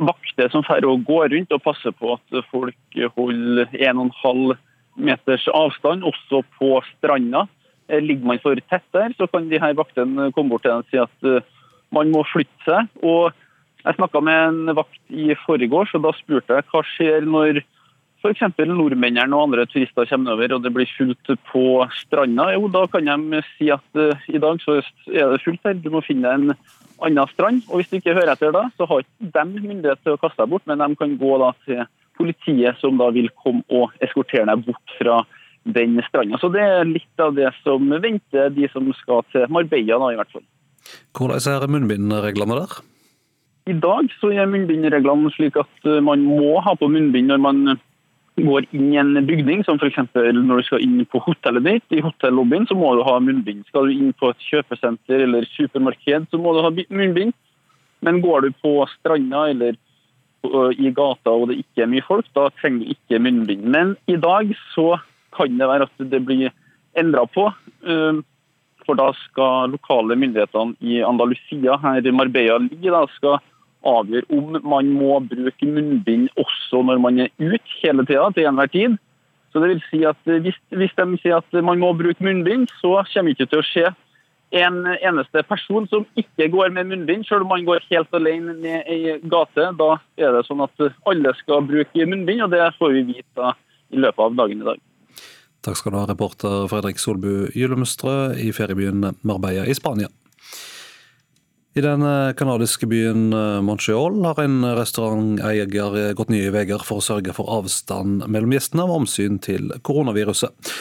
[0.06, 4.56] vakter som å gå rundt og passe på at folk holder 1,5
[5.00, 7.46] meters avstand, også på stranda.
[7.90, 10.90] Eh, ligger man for tett der, så kan de her vaktene komme bort til og
[10.90, 11.42] si at uh,
[11.94, 12.90] man må flytte seg.
[13.02, 13.34] Og
[13.84, 17.62] jeg snakka med en vakt i forgårs, og da spurte jeg hva skjer når
[18.20, 18.42] f.eks.
[18.68, 21.64] nordmennene og andre turister kommer over og det blir fullt på
[22.02, 25.78] stranda, jo da kan de si at uh, i dag så er det fullt her,
[25.80, 26.52] du må finne en
[27.00, 27.64] annen strand.
[27.70, 30.42] Og hvis du ikke hører etter da, så har ikke de myndighet til å kaste
[30.42, 31.84] deg bort, men de kan gå da til
[32.20, 35.22] politiet som da vil komme og eskortere deg bort fra
[35.64, 36.38] den stranda.
[36.40, 40.20] Så det er litt av det som venter de som skal til Marbella da, i
[40.20, 40.46] hvert fall.
[41.16, 42.80] Hvordan er munnbindreglene der?
[43.68, 47.60] I dag så er munnbindreglene slik at eh, man må ha på munnbind når man
[48.38, 49.98] går inn i en bygning, som f.eks.
[50.14, 53.66] når du skal inn på hotellet ditt, i hotellobbyen, så må du ha munnbind.
[53.68, 57.34] Skal du inn på et kjøpesenter eller supermarked, så må du ha munnbind.
[58.00, 59.76] Men går du på stranda eller
[60.80, 63.66] i gata og det ikke er mye folk, da trenger du ikke munnbind.
[63.68, 64.94] Men i dag så
[65.36, 66.54] kan det være at det blir
[66.98, 67.50] endra på.
[67.84, 68.24] Um,
[68.86, 73.38] for da skal lokale myndighetene i Andalusia, her Marbella ligger, da, skal
[73.86, 78.70] avgjøre om man må bruke munnbind også når man er ute hele tida, til enhver
[78.72, 78.98] tid.
[79.50, 83.00] Så det vil si at hvis, hvis de sier at man må bruke munnbind, så
[83.12, 83.88] kommer ikke til å skje
[84.60, 88.86] en eneste person som ikke går med munnbind, selv om man går helt alene ned
[88.90, 89.66] i gate.
[89.78, 93.52] Da er det sånn at alle skal bruke munnbind, og det får vi vite
[93.90, 94.86] i løpet av dagen i dag.
[95.60, 100.08] Takk skal du ha, reporter Fredrik Solbu Gyllumstrø i feriebyen Marbella i Spania.
[101.74, 102.02] I den
[102.34, 103.28] canadiske byen
[103.62, 105.68] Montreal har en restauranteier
[106.18, 110.72] gått nye veier for å sørge for avstand mellom gjestene av omsyn til koronaviruset.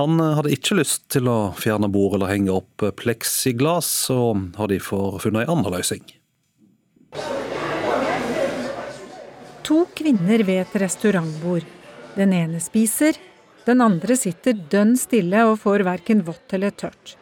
[0.00, 5.18] Han hadde ikke lyst til å fjerne bord eller henge opp pleksiglass, og har derfor
[5.20, 6.04] funnet en annen løsning.
[9.68, 11.66] To kvinner ved et restaurantbord.
[12.16, 13.18] Den ene spiser,
[13.66, 17.17] den andre sitter dønn stille og får verken vått eller tørt.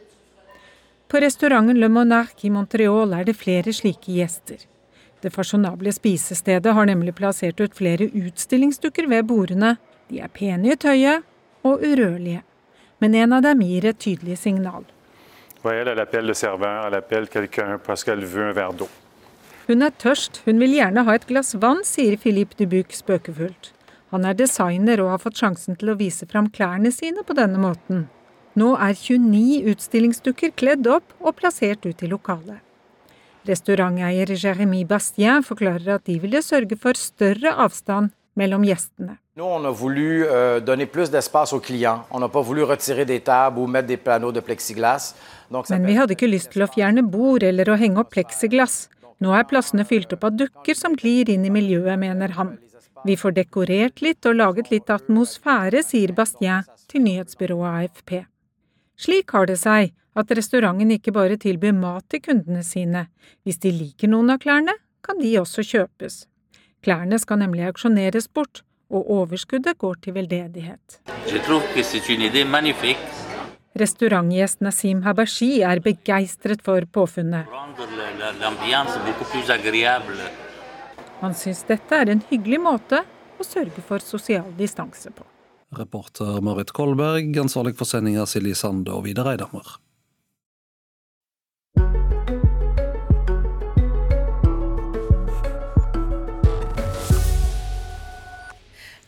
[1.08, 4.64] På restauranten Le Monarque i Montreal er det flere slike gjester.
[5.22, 9.76] Det fasjonable spisestedet har nemlig plassert ut flere utstillingsdukker ved bordene.
[10.10, 11.22] De er pene i tøyet
[11.66, 12.42] og urørlige.
[12.98, 14.84] Men en av dem gir et tydelig signal.
[19.66, 23.72] Hun er tørst, hun vil gjerne ha et glass vann, sier Philippe Dubuc spøkefullt.
[24.14, 27.58] Han er designer og har fått sjansen til å vise fram klærne sine på denne
[27.62, 28.06] måten.
[28.56, 32.62] Nå er 29 utstillingsdukker kledd opp og plassert ut i lokalet.
[33.46, 39.18] Restauranteier Jérémy Bastien forklarer at de ville sørge for større avstand mellom gjestene.
[39.36, 42.04] Nous, on a voulu euh, donner plus d'espace aux clients.
[42.10, 45.14] On n'a pas voulu retirer des tables ou mettre des panneaux de plexiglas.
[45.50, 48.88] Donc, Men vi hadde ikke lyst til å fjerne bord eller å henge opp pleksiglass.
[49.20, 52.56] Nå er plassene fylt opp av dukker som glir inn i miljøet, mener han.
[53.04, 58.24] Vi får dekorert litt og laget litt atmosfære, sier Bastien til nyhetsbyrået AFP.
[58.96, 63.06] Slik har det seg at restauranten ikke bare tilbyr mat til kundene sine.
[63.44, 64.72] Hvis de liker noen av klærne,
[65.04, 66.24] kan de også kjøpes.
[66.84, 71.00] Klærne skal nemlig auksjoneres bort, og overskuddet går til veldedighet.
[73.76, 77.50] Restaurantgjest Nasim Habashi er begeistret for påfunnet.
[81.20, 83.02] Han syns dette er en hyggelig måte
[83.36, 85.26] å sørge for sosial distanse på.
[85.74, 89.66] Reporter Marit Kolberg, ansvarlig for sendinga Silje Sande og Vidar Eidhammer.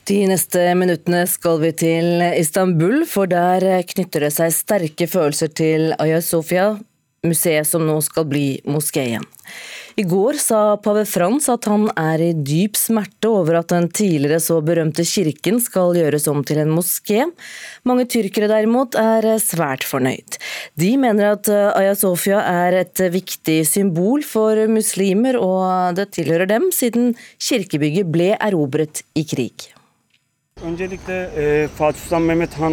[0.08, 5.92] De neste minuttene skal vi til Istanbul, for der knytter det seg sterke følelser til
[6.00, 6.70] Aya Sofia,
[7.26, 9.24] museet som nå skal bli moskeen.
[9.98, 14.38] I går sa pave Frans at han er i dyp smerte over at den tidligere
[14.42, 17.24] så berømte kirken skal gjøres om til en moské.
[17.88, 20.38] Mange tyrkere derimot er svært fornøyd.
[20.78, 26.70] De mener at Aya Sofia er et viktig symbol for muslimer, og det tilhører dem
[26.74, 29.72] siden kirkebygget ble erobret i krig.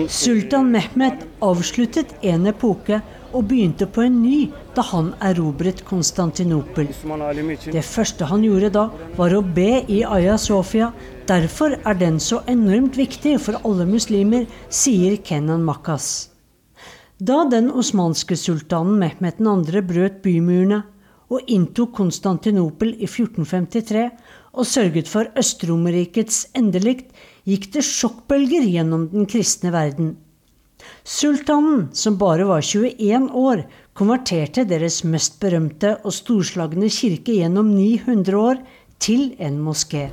[0.10, 2.98] Sultan Mehmet avsluttet en epoke
[3.30, 4.40] og begynte på en ny
[4.74, 6.90] da han erobret Konstantinopel.
[7.70, 10.90] Det første han gjorde da, var å be i Aya Sofia.
[11.30, 16.32] Derfor er den så enormt viktig for alle muslimer, sier Kenan Makas.
[17.22, 19.86] Da den osmanske sultanen Mehmet 2.
[19.86, 20.82] brøt bymurene
[21.30, 24.10] og inntok Konstantinopel i 1453
[24.56, 27.14] og sørget for Øst-Romerrikets endelikt,
[27.46, 30.16] gikk det sjokkbølger gjennom den kristne verden.
[31.06, 33.64] Sultanen, som bare var 21 år,
[33.98, 38.62] konverterte deres mest berømte og storslagne kirke gjennom 900 år
[39.00, 40.10] til en moské.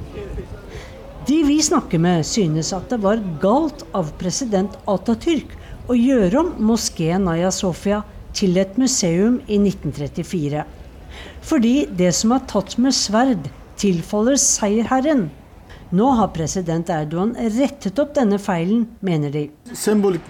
[1.27, 5.53] De vi snakker med, synes at det var galt av president Atatürk
[5.91, 8.03] å gjøre om moskeen Naya Sofia
[8.37, 10.65] til et museum i 1934.
[11.47, 15.29] Fordi det som er tatt med sverd, tilfaller seierherren.
[15.93, 19.43] Nå har president Erdogan rettet opp denne feilen, mener de.
[19.77, 20.25] Symbolsk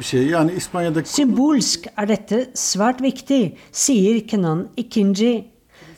[1.92, 3.38] er dette svært viktig,
[3.70, 5.46] sier Kenan Ikinji,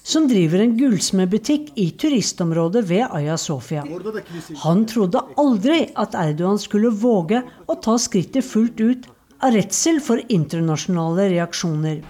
[0.05, 3.87] som driver en gullsmedbutikk i turistområdet ved Aya Sofia.
[4.67, 9.09] Han trodde aldri at Erdogan skulle våge å ta skrittet fullt ut
[9.41, 12.05] av redsel for internasjonale reaksjoner.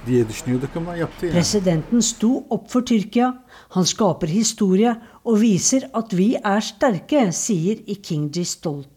[1.23, 3.31] Presidenten sto opp for Tyrkia.
[3.75, 4.95] Han skaper historie
[5.27, 8.91] og viser at vi er sterke, sier Ikinji stolt.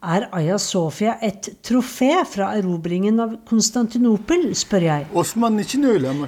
[0.00, 5.08] Er Aya Sofia et trofé fra erobringen av Konstantinopel, spør jeg.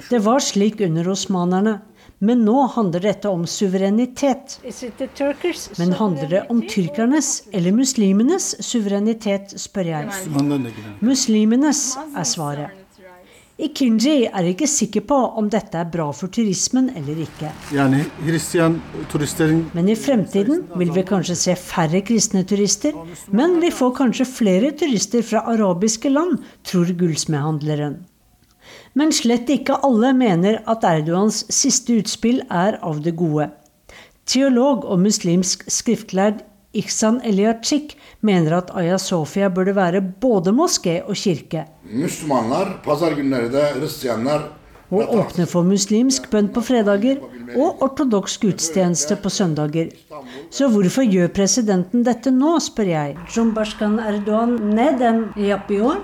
[0.09, 1.79] Det var slik under osmanerne.
[2.23, 4.59] Men nå handler dette om suverenitet.
[5.79, 10.13] Men handler det om tyrkernes eller muslimenes suverenitet, spør jeg.
[11.03, 12.82] Muslimenes er svaret.
[13.63, 17.51] I Kinji er ikke sikre på om dette er bra for turismen eller ikke.
[19.77, 22.97] Men i fremtiden vil vi kanskje se færre kristne turister,
[23.31, 28.01] men vi får kanskje flere turister fra arabiske land, tror gullsmedhandleren.
[28.99, 33.47] Men slett ikke alle mener at Erdogans siste utspill er av det gode.
[34.27, 36.43] Teolog og muslimsk skriftlærd
[36.73, 41.67] Iksan Eliachik mener at Aya Sofia burde være både moské og kirke.
[44.93, 47.21] Og åpne for muslimsk bønn på fredager
[47.57, 49.91] og ortodoks gudstjeneste på søndager.
[50.49, 53.17] Så hvorfor gjør presidenten dette nå, spør jeg.
[55.53, 56.01] Erdogan?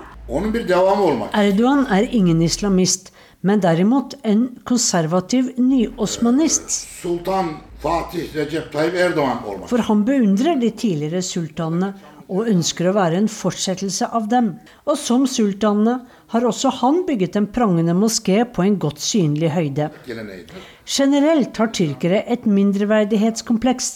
[1.34, 3.10] Erdogan er ingen islamist,
[3.42, 6.70] men derimot en konservativ nyosmanist.
[7.02, 9.68] Sultan Fatih Recep Tayyip Erdogan olmak.
[9.70, 11.94] For han beundrer de tidligere sultanene
[12.30, 14.50] og ønsker å være en fortsettelse av dem.
[14.84, 15.96] Og som sultanene
[16.34, 19.88] har også han bygget en prangende moské på en godt synlig høyde.
[20.84, 23.90] Generelt har tyrkere et mindreverdighetskompleks,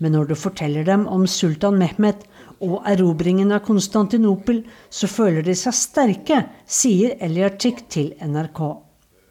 [0.00, 2.24] men når du forteller dem om sultan Mehmet
[2.64, 8.85] og erobringen av Konstantinopel, så føler de seg sterke, sier Eliartik til NRK.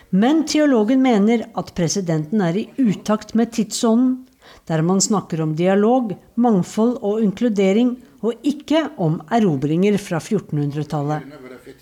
[0.09, 4.25] Men teologen mener at presidenten er i utakt med tidsånden,
[4.65, 7.95] der man snakker om dialog, mangfold og inkludering,
[8.25, 11.25] og ikke om erobringer fra 1400-tallet.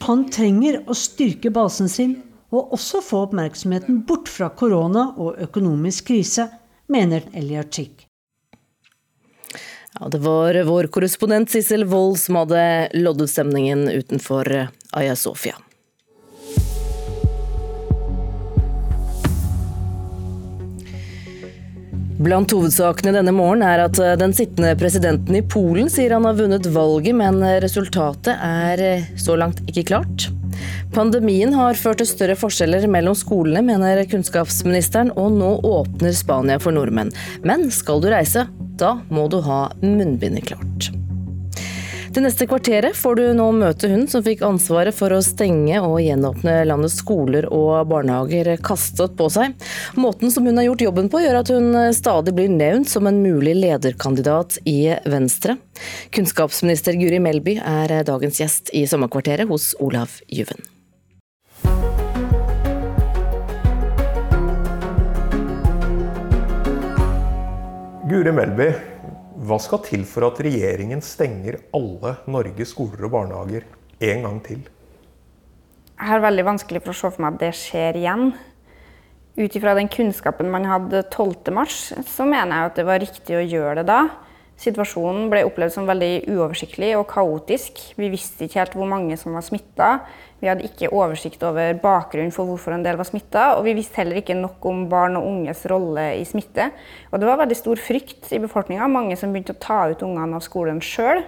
[0.03, 2.17] Han trenger å styrke basen sin,
[2.53, 6.47] og også få oppmerksomheten bort fra korona og økonomisk krise,
[6.91, 8.07] mener Eliarchik.
[9.99, 12.63] Ja, det var vår korrespondent Sissel Wold som hadde
[12.97, 14.49] loddet stemningen utenfor
[14.97, 15.55] Aya Sofia.
[22.21, 26.37] Blant hovedsakene denne morgenen er at eh, den sittende presidenten i Polen sier han har
[26.37, 30.27] vunnet valget, men resultatet er eh, så langt ikke klart.
[30.93, 36.75] Pandemien har ført til større forskjeller mellom skolene, mener kunnskapsministeren, og nå åpner Spania for
[36.75, 37.09] nordmenn.
[37.41, 38.45] Men skal du reise,
[38.77, 40.92] da må du ha munnbindet klart.
[42.13, 45.95] Det neste kvarteret får du nå møte hun som fikk ansvaret for å stenge og
[45.97, 49.55] gjenåpne landets skoler og barnehager kastet på seg.
[49.97, 53.17] Måten som hun har gjort jobben på gjør at hun stadig blir nevnt som en
[53.25, 55.57] mulig lederkandidat i Venstre.
[56.13, 60.61] Kunnskapsminister Guri Melby er dagens gjest i Sommerkvarteret hos Olav Juven.
[68.05, 68.69] Guri Melby,
[69.43, 73.67] hva skal til for at regjeringen stenger alle Norges skoler og barnehager
[74.03, 74.63] en gang til?
[75.93, 78.33] Jeg har veldig vanskelig for å se for meg at det skjer igjen.
[79.33, 83.45] Ut ifra den kunnskapen man hadde 12.3, så mener jeg at det var riktig å
[83.45, 84.01] gjøre det da.
[84.61, 87.79] Situasjonen ble opplevd som veldig uoversiktlig og kaotisk.
[87.99, 89.89] Vi visste ikke helt hvor mange som var smitta.
[90.43, 93.45] Vi hadde ikke oversikt over bakgrunnen for hvorfor en del var smitta.
[93.57, 96.69] Og vi visste heller ikke nok om barn og unges rolle i smitte.
[97.11, 98.87] Og det var veldig stor frykt i befolkninga.
[98.91, 101.23] Mange som begynte å ta ut ungene av skolen sjøl.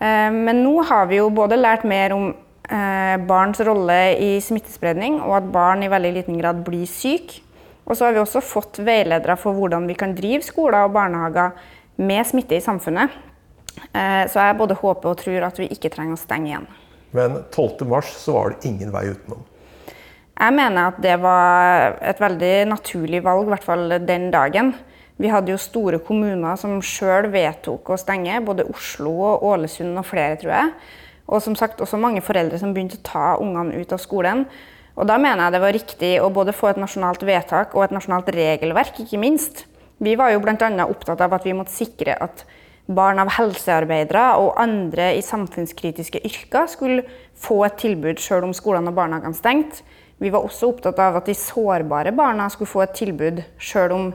[0.00, 5.20] Eh, men nå har vi jo både lært mer om eh, barns rolle i smittespredning,
[5.24, 7.42] og at barn i veldig liten grad blir syke.
[7.84, 11.52] Og så har vi også fått veiledere for hvordan vi kan drive skoler og barnehager
[11.96, 13.12] med smitte i samfunnet.
[13.92, 16.70] Eh, så jeg både håper og tror at vi ikke trenger å stenge igjen.
[17.14, 19.44] Men 12.3 så var det ingen vei utenom?
[20.34, 24.72] Jeg mener at det var et veldig naturlig valg, i hvert fall den dagen.
[25.22, 30.08] Vi hadde jo store kommuner som sjøl vedtok å stenge, både Oslo og Ålesund og
[30.08, 30.72] flere, tror jeg.
[31.30, 34.42] Og som sagt også mange foreldre som begynte å ta ungene ut av skolen.
[34.98, 37.94] Og da mener jeg det var riktig å både få et nasjonalt vedtak og et
[37.94, 39.64] nasjonalt regelverk, ikke minst.
[40.04, 40.84] Vi var jo bl.a.
[40.84, 42.44] opptatt av at vi måtte sikre at
[42.84, 47.06] barn av helsearbeidere og andre i samfunnskritiske yrker skulle
[47.40, 49.80] få et tilbud selv om skolene og barnehagene stengte.
[50.20, 54.10] Vi var også opptatt av at de sårbare barna skulle få et tilbud selv om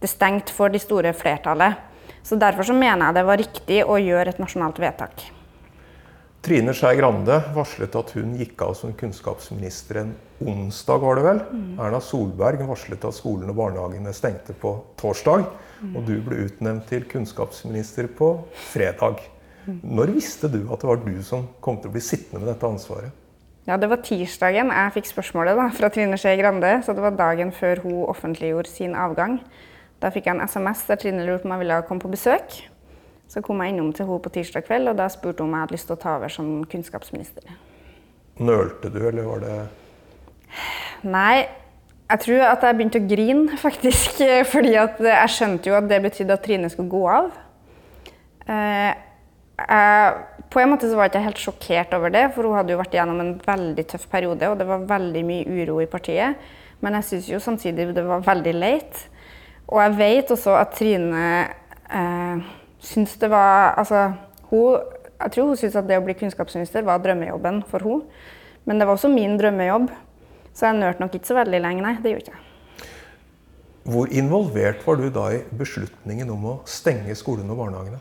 [0.00, 1.80] det stengte for de store flertallet.
[2.22, 5.24] Så Derfor så mener jeg det var riktig å gjøre et nasjonalt vedtak.
[6.40, 11.42] Trine Skei Grande varslet at hun gikk av som kunnskapsminister en onsdag, var det vel.
[11.52, 11.74] Mm.
[11.84, 15.44] Erna Solberg varslet at skolene og barnehagene stengte på torsdag.
[15.82, 15.92] Mm.
[15.92, 18.32] Og du ble utnevnt til kunnskapsminister på
[18.72, 19.20] fredag.
[19.66, 19.82] Mm.
[20.00, 22.72] Når visste du at det var du som kom til å bli sittende med dette
[22.72, 23.12] ansvaret?
[23.68, 26.78] Ja, Det var tirsdagen jeg fikk spørsmålet da, fra Trine Skei Grande.
[26.86, 29.42] Så det var dagen før hun offentliggjorde sin avgang.
[30.00, 32.62] Da fikk jeg en SMS der Trine lurte på om jeg ville komme på besøk.
[33.30, 35.66] Så kom jeg innom til henne på tirsdag kveld, og da spurte hun om jeg
[35.66, 37.52] hadde lyst til å ta over som kunnskapsminister.
[38.40, 39.58] Nølte du, eller var det
[41.06, 41.44] Nei,
[42.10, 44.24] jeg tror at jeg begynte å grine, faktisk.
[44.50, 47.30] Fordi jeg skjønte jo at det betydde at Trine skulle gå av.
[48.50, 48.90] Eh,
[49.60, 50.18] jeg
[50.50, 52.80] på en måte så var jeg ikke helt sjokkert over det, for hun hadde jo
[52.80, 56.40] vært gjennom en veldig tøff periode, og det var veldig mye uro i partiet.
[56.82, 59.04] Men jeg syns jo samtidig det var veldig leit.
[59.70, 61.26] Og jeg vet også at Trine
[61.86, 62.48] eh,
[62.80, 64.12] syns det var Altså,
[64.50, 64.80] hun
[65.20, 68.06] Jeg tror hun syntes at det å bli kunnskapsminister var drømmejobben for hun.
[68.64, 69.90] Men det var også min drømmejobb.
[70.54, 71.98] Så jeg nørte nok ikke så veldig lenge, nei.
[72.00, 72.46] Det gjorde jeg ikke.
[73.90, 78.00] Hvor involvert var du da i beslutningen om å stenge skolene og barnehagene?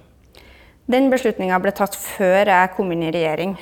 [0.89, 3.53] Den beslutninga ble tatt før jeg kom inn i regjering.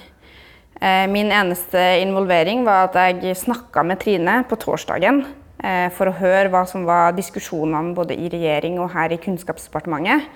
[0.81, 5.23] Eh, min eneste involvering var at jeg snakka med Trine på torsdagen
[5.63, 10.29] eh, for å høre hva som var diskusjonene både i regjering og her i Kunnskapsdepartementet.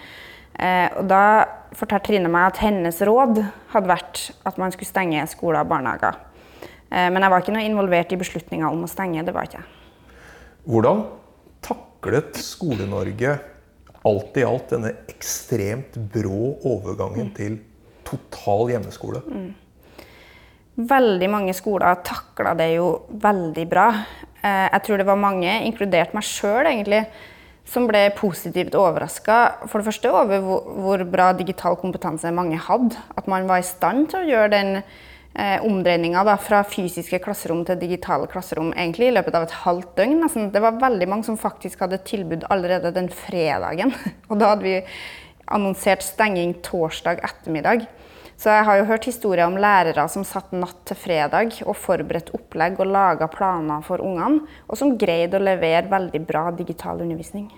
[0.61, 1.23] Eh, og da
[1.77, 3.39] fortalte Trine meg at hennes råd
[3.73, 6.19] hadde vært at man skulle stenge skoler og barnehager.
[6.91, 9.21] Men jeg var ikke noe involvert i beslutninga om å stenge.
[9.23, 9.61] det var ikke
[10.67, 11.05] Hvordan
[11.63, 13.37] taklet Skole-Norge
[14.03, 17.35] alt i alt denne ekstremt brå overgangen mm.
[17.37, 17.57] til
[18.07, 19.21] total hjemmeskole?
[19.23, 19.51] Mm.
[20.91, 22.87] Veldig mange skoler takla det jo
[23.21, 23.87] veldig bra.
[24.41, 27.03] Eh, jeg tror det var mange, inkludert meg sjøl egentlig,
[27.67, 29.67] som ble positivt overraska.
[29.69, 32.97] For det første over hvor bra digital kompetanse mange hadde.
[33.17, 37.79] At man var i stand til å gjøre den eh, omdreininga fra fysiske klasserom til
[37.81, 40.19] digitale klasserom egentlig i løpet av et halvt døgn.
[40.25, 40.51] Nesten.
[40.53, 43.95] Det var veldig mange som faktisk hadde tilbud allerede den fredagen.
[44.29, 44.77] Og da hadde vi
[45.51, 47.87] annonsert stenging torsdag ettermiddag.
[48.41, 52.33] Så jeg har jo hørt historier om lærere som satt natt til fredag og forberedte
[52.33, 57.51] opplegg og laga planer for ungene, og som greide å levere veldig bra digital undervisning.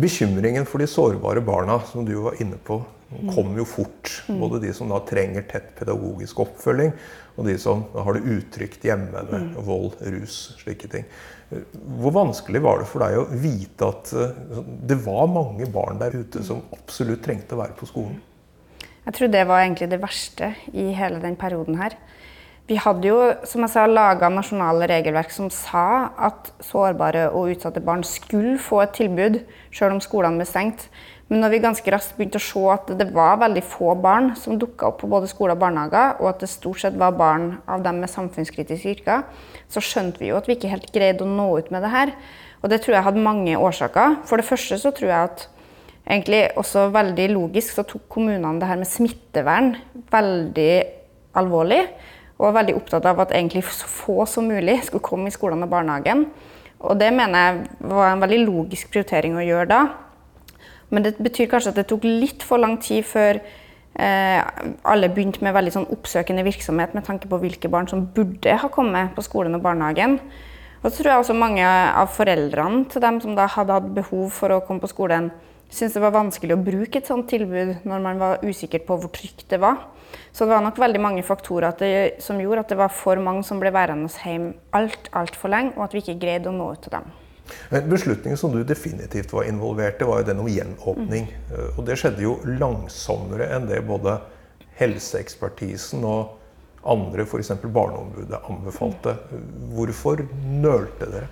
[0.00, 2.80] Bekymringen for de sårbare barna, som du var inne på,
[3.28, 4.08] kommer jo fort.
[4.24, 4.40] Mm.
[4.40, 6.96] Både de som da trenger tett pedagogisk oppfølging,
[7.36, 9.54] og de som har det utrygt hjemme med mm.
[9.68, 11.04] vold, rus, slike ting.
[12.00, 16.16] Hvor vanskelig var det for deg å vite at eh, det var mange barn der
[16.24, 18.22] ute som absolutt trengte å være på skolen?
[19.04, 21.96] Jeg tror det var egentlig det verste i hele den perioden her.
[22.64, 27.82] Vi hadde jo som jeg sa, laga nasjonale regelverk som sa at sårbare og utsatte
[27.84, 30.86] barn skulle få et tilbud, sjøl om skolene ble stengt.
[31.28, 34.56] Men når vi ganske raskt begynte å se at det var veldig få barn som
[34.60, 37.84] dukka opp på både skoler og barnehager, og at det stort sett var barn av
[37.84, 39.28] dem med samfunnskritiske yrker,
[39.68, 42.16] så skjønte vi jo at vi ikke helt greide å nå ut med det her.
[42.64, 44.22] Og det tror jeg hadde mange årsaker.
[44.24, 45.48] For det første så tror jeg at
[46.04, 49.72] egentlig også veldig logisk så tok kommunene det her med smittevern
[50.12, 50.74] veldig
[51.40, 51.80] alvorlig
[52.34, 55.62] og var veldig opptatt av at egentlig så få som mulig skulle komme i skolen
[55.64, 56.26] og barnehagen.
[56.84, 59.82] Og det mener jeg var en veldig logisk prioritering å gjøre da.
[60.90, 64.40] Men det betyr kanskje at det tok litt for lang tid før eh,
[64.84, 68.70] alle begynte med veldig sånn oppsøkende virksomhet med tanke på hvilke barn som burde ha
[68.72, 70.18] kommet på skolen og barnehagen.
[70.82, 74.28] Og så tror jeg også mange av foreldrene til dem som da hadde hatt behov
[74.36, 75.30] for å komme på skolen,
[75.74, 79.12] syntes det var vanskelig å bruke et sånt tilbud når man var usikker på hvor
[79.14, 79.82] trygt det var.
[80.32, 83.42] Så det var nok veldig mange faktorer det, som gjorde at det var for mange
[83.46, 86.84] som ble værende hjemme alt, altfor lenge, og at vi ikke greide å nå ut
[86.86, 87.10] til dem.
[87.70, 91.28] Men Beslutningen som du definitivt var involvert i, var jo den om gjenåpning.
[91.50, 91.58] Mm.
[91.74, 94.16] Og det skjedde jo langsommere enn det både
[94.78, 96.38] helseekspertisen og
[96.88, 97.52] andre, f.eks.
[97.64, 99.16] Barneombudet, anbefalte.
[99.74, 100.24] Hvorfor
[100.62, 101.30] nølte dere?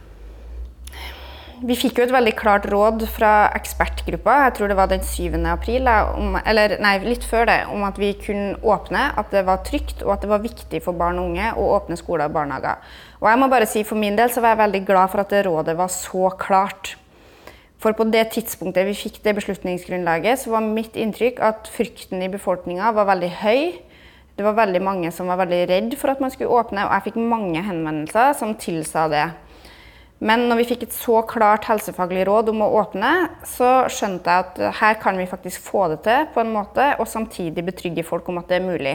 [1.62, 5.36] Vi fikk jo et veldig klart råd fra ekspertgruppa, jeg tror det var den 7.
[5.46, 9.60] april, om, eller nei, litt før det, om at vi kunne åpne, at det var
[9.62, 12.80] trygt og at det var viktig for barn og unge å åpne skoler og barnehager.
[13.20, 15.30] Og jeg må bare si For min del så var jeg veldig glad for at
[15.30, 16.96] det rådet var så klart.
[17.78, 22.32] For på det tidspunktet vi fikk det beslutningsgrunnlaget, så var mitt inntrykk at frykten i
[22.32, 23.62] befolkninga var veldig høy.
[24.34, 27.12] Det var veldig mange som var veldig redd for at man skulle åpne, og jeg
[27.12, 29.28] fikk mange henvendelser som tilsa det.
[30.22, 33.12] Men når vi fikk et så klart helsefaglig råd om å åpne,
[33.48, 37.10] så skjønte jeg at her kan vi faktisk få det til på en måte, og
[37.10, 38.94] samtidig betrygge folk om at det er mulig.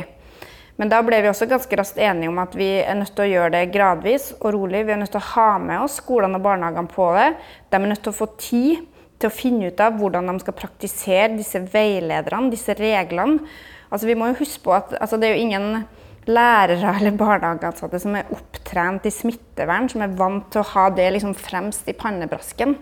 [0.78, 3.32] Men da ble vi også ganske raskt enige om at vi er nødt til å
[3.32, 4.86] gjøre det gradvis og rolig.
[4.86, 7.32] Vi er nødt til å ha med oss skolene og barnehagene på det.
[7.74, 8.86] De er nødt til å få tid
[9.18, 13.42] til å finne ut av hvordan de skal praktisere disse veilederne, disse reglene.
[13.90, 15.88] Altså, vi må jo huske på at altså, det er jo ingen
[16.28, 21.08] lærere eller barnehageansatte som er opptrent i smittevern, som er vant til å ha det
[21.16, 22.76] liksom fremst i pannebrasken.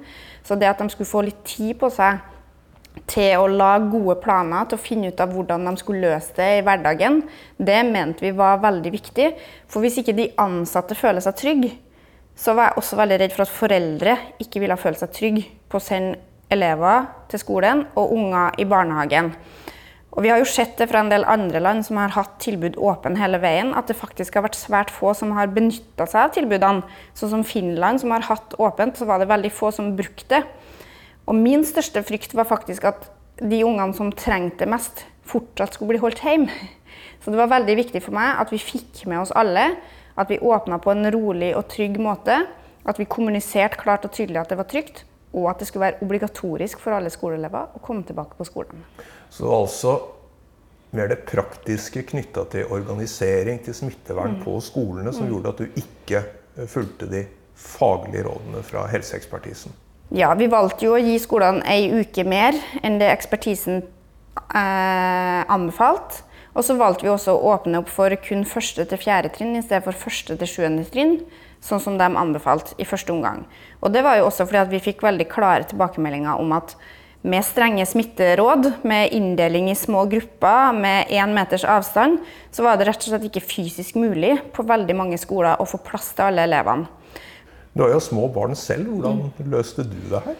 [0.46, 2.22] Så det at de skulle få litt tid på seg
[3.12, 6.52] til å lage gode planer, til å finne ut av hvordan de skulle løse det
[6.58, 7.24] i hverdagen,
[7.58, 9.32] det mente vi var veldig viktig.
[9.72, 11.74] For hvis ikke de ansatte føler seg trygge,
[12.36, 15.80] så var jeg også veldig redd for at foreldre ikke ville føle seg trygge på
[15.80, 16.18] å sende
[16.52, 19.32] elever til skolen og unger i barnehagen.
[20.16, 22.78] Og vi har jo sett det fra en del andre land som har hatt tilbud
[22.80, 26.32] åpen hele veien, at det faktisk har vært svært få som har benytta seg av
[26.38, 26.86] tilbudene.
[27.18, 30.42] Sånn som Finland, som har hatt åpent, så var det veldig få som brukte det.
[31.28, 33.10] Og min største frykt var faktisk at
[33.42, 36.54] de ungene som trengte det mest, fortsatt skulle bli holdt hjemme.
[37.20, 39.74] Så det var veldig viktig for meg at vi fikk med oss alle.
[40.16, 42.44] At vi åpna på en rolig og trygg måte.
[42.86, 45.04] At vi kommuniserte klart og tydelig at det var trygt.
[45.36, 48.86] Og at det skulle være obligatorisk for alle skoleelever å komme tilbake på skolen.
[49.36, 49.96] Så altså
[50.96, 54.44] mer det praktiske knytta til organisering, til smittevern mm.
[54.46, 55.34] på skolene, som mm.
[55.34, 56.22] gjorde at du ikke
[56.56, 57.26] eh, fulgte de
[57.56, 59.76] faglige rådene fra helseekspertisen?
[60.16, 62.56] Ja, vi valgte jo å gi skolene ei uke mer
[62.86, 66.24] enn det ekspertisen eh, anbefalte.
[66.56, 69.64] Og så valgte vi også å åpne opp for kun første til fjerde trinn i
[69.66, 71.18] stedet for første til sjuende trinn,
[71.60, 73.44] sånn som de anbefalte i første omgang.
[73.84, 76.78] Og det var jo også fordi at vi fikk veldig klare tilbakemeldinger om at
[77.26, 82.20] med strenge smitteråd, med inndeling i små grupper, med én meters avstand,
[82.54, 85.82] så var det rett og slett ikke fysisk mulig på veldig mange skoler å få
[85.84, 86.88] plass til alle elevene.
[87.76, 88.88] Du har jo små barn selv.
[88.94, 90.40] Hvordan løste du det her?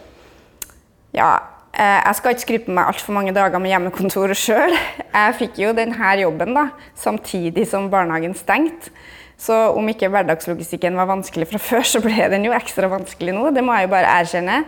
[1.16, 1.30] Ja,
[1.76, 4.72] Eh, jeg skal ikke skryte på meg altfor mange dager med hjemmekontor sjøl.
[5.16, 8.92] Jeg fikk jo denne jobben da, samtidig som barnehagen stengte.
[9.36, 13.50] Så om ikke hverdagslogistikken var vanskelig fra før, så ble den jo ekstra vanskelig nå.
[13.52, 14.62] Det må jeg jo bare erkjenne.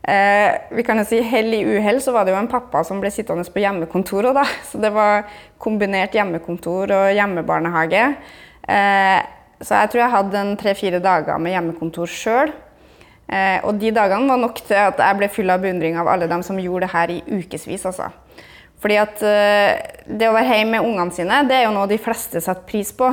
[0.00, 3.02] Eh, vi kan jo si Hell i uhell så var det jo en pappa som
[3.02, 4.34] ble sittende på hjemmekontoret.
[4.34, 4.46] da.
[4.70, 5.28] Så det var
[5.58, 8.06] kombinert hjemmekontor og hjemmebarnehage.
[8.68, 9.20] Eh,
[9.60, 12.52] så jeg tror jeg hadde en tre-fire dager med hjemmekontor sjøl.
[13.30, 16.26] Eh, og de dagene var nok til at jeg ble full av beundring av alle
[16.30, 17.84] dem som gjorde det her i ukevis.
[17.86, 18.08] Altså.
[18.80, 19.76] Fordi at eh,
[20.08, 22.90] det å være hjemme med ungene sine, det er jo noe de fleste setter pris
[22.96, 23.12] på.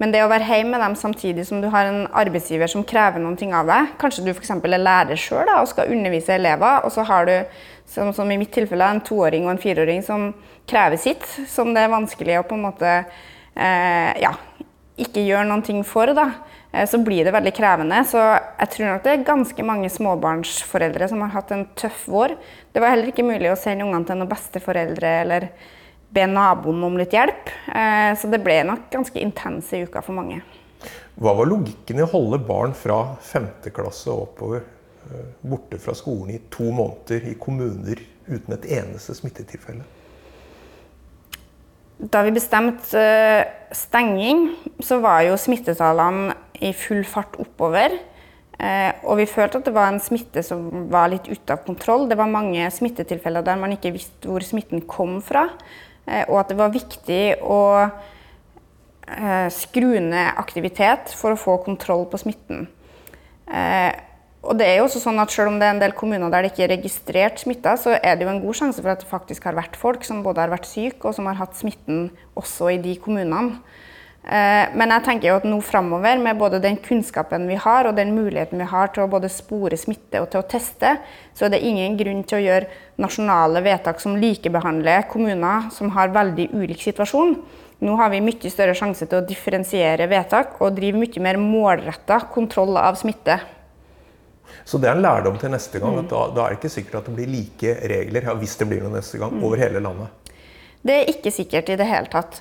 [0.00, 3.22] Men det å være hjemme med dem samtidig som du har en arbeidsgiver som krever
[3.22, 4.50] noen ting av deg Kanskje du f.eks.
[4.52, 8.52] er lærer sjøl og skal undervise elever, og så har du, som, som i mitt
[8.52, 10.28] tilfelle, en toåring og en fireåring som
[10.68, 14.34] krever sitt, som det er vanskelig å på en måte eh, ja,
[15.00, 16.12] ikke gjøre noen ting for.
[16.16, 16.30] da.
[16.72, 18.02] Eh, så blir det veldig krevende.
[18.08, 22.36] Så jeg tror nok det er ganske mange småbarnsforeldre som har hatt en tøff vår.
[22.72, 25.48] Det var heller ikke mulig å sende ungene til noen besteforeldre eller
[26.16, 27.50] be naboen om litt hjelp.
[27.68, 30.40] Eh, så det ble nok ganske intense uker for mange.
[31.16, 33.70] Hva var logikken i å holde barn fra 5.
[33.76, 39.16] klasse og oppover eh, borte fra skolen i to måneder i kommuner uten et eneste
[39.16, 39.86] smittetilfelle?
[41.96, 43.00] Da vi bestemte
[43.72, 44.50] stenging,
[44.84, 47.96] så var jo smittetallene i full fart oppover.
[48.56, 52.06] Eh, og vi følte at det var en smitte som var litt ute av kontroll.
[52.08, 55.48] Det var mange smittetilfeller der man ikke visste hvor smitten kom fra.
[56.06, 62.06] Eh, og at det var viktig å eh, skru ned aktivitet for å få kontroll
[62.10, 62.66] på smitten.
[64.46, 66.46] Og det er jo også sånn at Selv om det er en del kommuner der
[66.46, 69.10] det ikke er registrert smitta, så er det jo en god sjanse for at det
[69.10, 72.72] faktisk har vært folk som både har vært syke og som har hatt smitten også
[72.74, 73.60] i de kommunene.
[74.26, 77.94] Eh, men jeg tenker jo at nå framover, med både den kunnskapen vi har og
[77.94, 80.96] den muligheten vi har til å både spore smitte og til å teste,
[81.30, 86.10] så er det ingen grunn til å gjøre nasjonale vedtak som likebehandler kommuner som har
[86.16, 87.36] veldig ulik situasjon.
[87.86, 92.22] Nå har vi mye større sjanse til å differensiere vedtak og drive mye mer målretta
[92.32, 93.38] kontroll av smitte.
[94.66, 96.00] Så det er en lærdom til neste gang.
[96.00, 98.66] at da, da, er det ikke sikkert at det blir like regler ja, hvis det
[98.72, 100.34] blir noe neste gang, over hele landet.
[100.86, 102.40] Det er ikke sikkert i det hele tatt.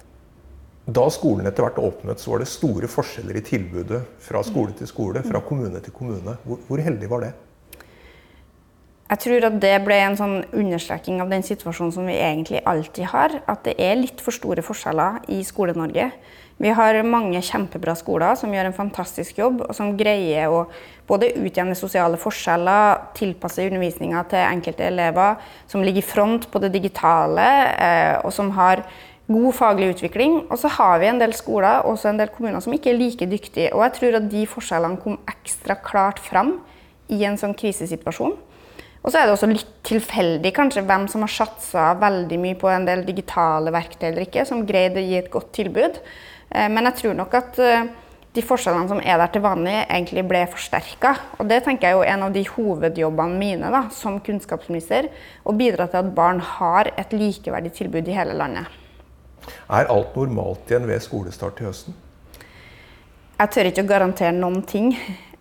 [0.85, 4.89] Da skolen etter hvert åpnet, så var det store forskjeller i tilbudet fra skole til
[4.89, 6.37] skole, fra kommune til kommune.
[6.45, 7.33] Hvor, hvor heldig var det?
[9.05, 13.09] Jeg tror at det ble en sånn understreking av den situasjonen som vi egentlig alltid
[13.11, 13.35] har.
[13.49, 16.07] At det er litt for store forskjeller i Skole-Norge.
[16.61, 20.63] Vi har mange kjempebra skoler som gjør en fantastisk jobb, og som greier å
[21.09, 26.71] både utjevne sosiale forskjeller, tilpasse undervisninga til enkelte elever, som ligger i front på det
[26.77, 28.85] digitale, eh, og som har
[29.27, 30.41] god faglig utvikling.
[30.49, 33.29] Og så har vi en del skoler og en del kommuner som ikke er like
[33.29, 33.71] dyktige.
[33.73, 36.59] Og jeg tror at de forskjellene kom ekstra klart fram
[37.13, 38.35] i en sånn krisesituasjon.
[39.05, 42.71] Og så er det også litt tilfeldig kanskje hvem som har satsa veldig mye på
[42.73, 45.99] en del digitale verktøy eller ikke, som greide å gi et godt tilbud.
[46.49, 47.85] Eh, men jeg tror nok at eh,
[48.35, 51.13] de forskjellene som er der til vanlig, egentlig ble forsterka.
[51.37, 55.11] Og det tenker jeg er en av de hovedjobbene mine da, som kunnskapsminister.
[55.45, 58.84] Å bidra til at barn har et likeverdig tilbud i hele landet.
[59.69, 61.95] Er alt normalt igjen ved skolestart til høsten?
[63.35, 64.93] Jeg tør ikke å garantere noen ting.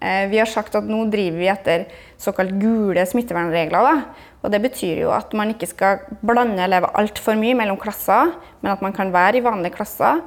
[0.05, 1.85] Eh, vi har sagt at nå driver vi etter
[2.21, 3.87] såkalt gule smittevernregler.
[3.87, 4.25] Da.
[4.43, 8.73] Og Det betyr jo at man ikke skal blande elever altfor mye mellom klasser, men
[8.73, 10.21] at man kan være i vanlige klasser.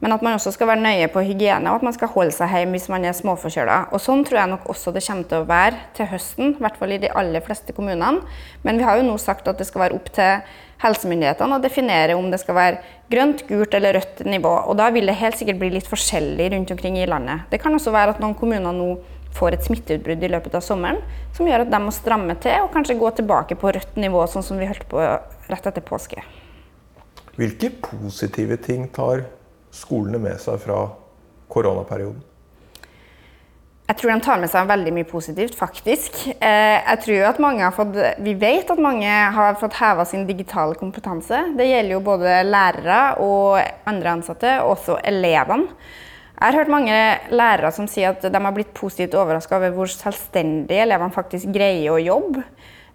[0.00, 2.52] Men at man også skal være nøye på hygiene, og at man skal holde seg
[2.54, 3.80] hjemme hvis man er småforkjøla.
[3.98, 6.94] Sånn tror jeg nok også det kommer til å være til høsten, i hvert fall
[6.94, 8.22] i de aller fleste kommunene.
[8.62, 10.38] Men vi har jo nå sagt at det skal være opp til
[10.82, 14.52] helsemyndighetene å definere om det skal være grønt, gult eller rødt nivå.
[14.70, 17.46] Og da vil det helt sikkert bli litt forskjellig rundt omkring i landet.
[17.50, 18.92] Det kan også være at noen kommuner nå
[19.36, 21.00] får et smitteutbrudd i løpet av sommeren
[21.36, 24.46] som gjør at de må stramme til og kanskje gå tilbake på rødt nivå, sånn
[24.46, 26.24] som vi holdt på rett etter påske.
[27.38, 29.26] Hvilke positive ting tar
[29.74, 30.86] skolene med seg fra
[31.52, 32.24] koronaperioden?
[33.88, 36.18] Jeg tror de tar med seg veldig mye positivt, faktisk.
[36.44, 40.26] Eh, jeg tror at mange har fått, Vi vet at mange har fått heva sin
[40.28, 41.56] digitale kompetanse.
[41.56, 43.56] Det gjelder jo både lærere og
[43.88, 45.72] andre ansatte, og også elevene.
[46.38, 46.98] Jeg har hørt mange
[47.32, 51.96] lærere som sier at de har blitt positivt overraska over hvor selvstendige elevene faktisk greier
[51.96, 52.44] å jobbe.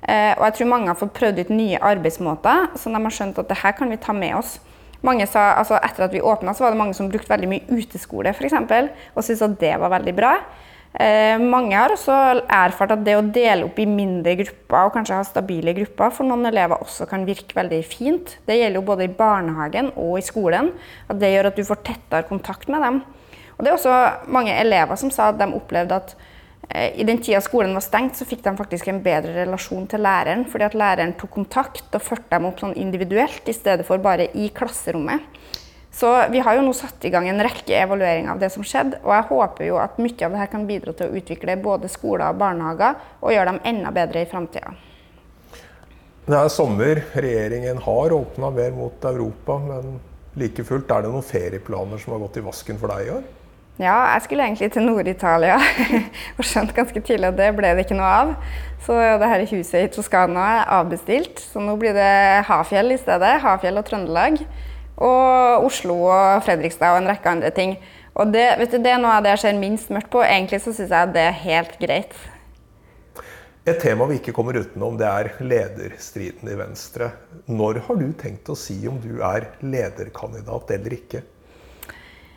[0.08, 3.42] Eh, og jeg tror mange har fått prøvd ut nye arbeidsmåter, så de har skjønt
[3.42, 4.60] at det her kan vi ta med oss.
[5.02, 8.32] Mange sa, altså Etter at vi åpna, var det mange som brukte veldig mye uteskole
[8.32, 10.36] eksempel, og syntes at det var veldig bra.
[10.94, 12.14] Eh, mange har også
[12.46, 16.30] erfart at det å dele opp i mindre grupper og kanskje ha stabile grupper for
[16.30, 18.36] noen elever også kan virke veldig fint.
[18.46, 20.70] Det gjelder jo både i barnehagen og i skolen.
[21.10, 23.02] at Det gjør at du får tettere kontakt med dem.
[23.58, 26.16] Og Det er også mange elever som sa at de opplevde at
[26.70, 30.06] eh, i den tida skolen var stengt, så fikk de faktisk en bedre relasjon til
[30.06, 30.46] læreren.
[30.46, 34.30] Fordi at læreren tok kontakt og førte dem opp sånn individuelt i stedet for bare
[34.38, 35.26] i klasserommet.
[35.94, 38.98] Så vi har jo nå satt i gang en rekke evalueringer av det som skjedde,
[39.06, 42.32] og jeg håper jo at mye av dette kan bidra til å utvikle både skoler
[42.32, 44.74] og barnehager, og gjøre dem enda bedre i framtida.
[46.24, 50.00] Det er sommer, regjeringen har åpna mer mot Europa, men
[50.40, 53.24] like fullt er det noen ferieplaner som har gått i vasken for deg i år?
[53.82, 55.60] Ja, jeg skulle egentlig til Nord-Italia,
[56.38, 58.36] og skjønte ganske tidlig at det ble det ikke noe av.
[58.86, 62.14] Så det her huset i Toskana er avbestilt, så nå blir det
[62.50, 63.38] Hafjell i stedet.
[63.46, 64.42] Hafjell og Trøndelag.
[64.98, 67.78] Og Oslo og Fredrikstad og en rekke andre ting.
[68.14, 70.22] Og det, du, det er noe av det jeg ser minst mørkt på.
[70.22, 72.14] Egentlig så syns jeg det er helt greit.
[73.64, 77.14] Et tema vi ikke kommer utenom, det er lederstriden i Venstre.
[77.48, 81.22] Når har du tenkt å si om du er lederkandidat eller ikke?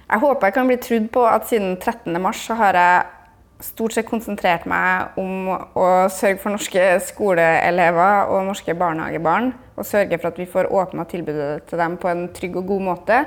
[0.07, 4.07] Jeg håper jeg kan bli trudd på at siden 13.3 så har jeg stort sett
[4.07, 9.51] konsentrert meg om å sørge for norske skoleelever og norske barnehagebarn.
[9.77, 12.85] Og sørge for at vi får åpna tilbudet til dem på en trygg og god
[12.91, 13.21] måte.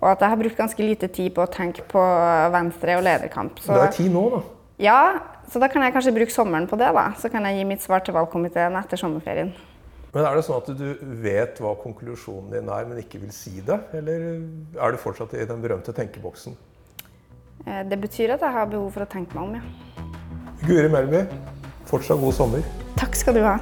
[0.00, 2.02] Og at jeg har brukt ganske lite tid på å tenke på
[2.54, 3.58] Venstre og lederkamp.
[3.60, 4.42] Så, det er tid nå, da.
[4.80, 5.00] Ja,
[5.50, 6.92] så da kan jeg kanskje bruke sommeren på det.
[6.96, 7.10] da.
[7.18, 9.52] Så kan jeg gi mitt svar til valgkomiteen etter sommerferien.
[10.14, 10.86] Men Er det sånn at du
[11.22, 13.78] vet hva konklusjonen din er, men ikke vil si det?
[13.94, 14.40] Eller
[14.74, 16.56] er du fortsatt i den berømte tenkeboksen?
[17.66, 20.08] Eh, det betyr at jeg har behov for å tenke meg om, ja.
[20.66, 21.22] Guri Melby,
[21.88, 22.66] fortsatt god sommer.
[22.98, 23.56] Takk skal du ha.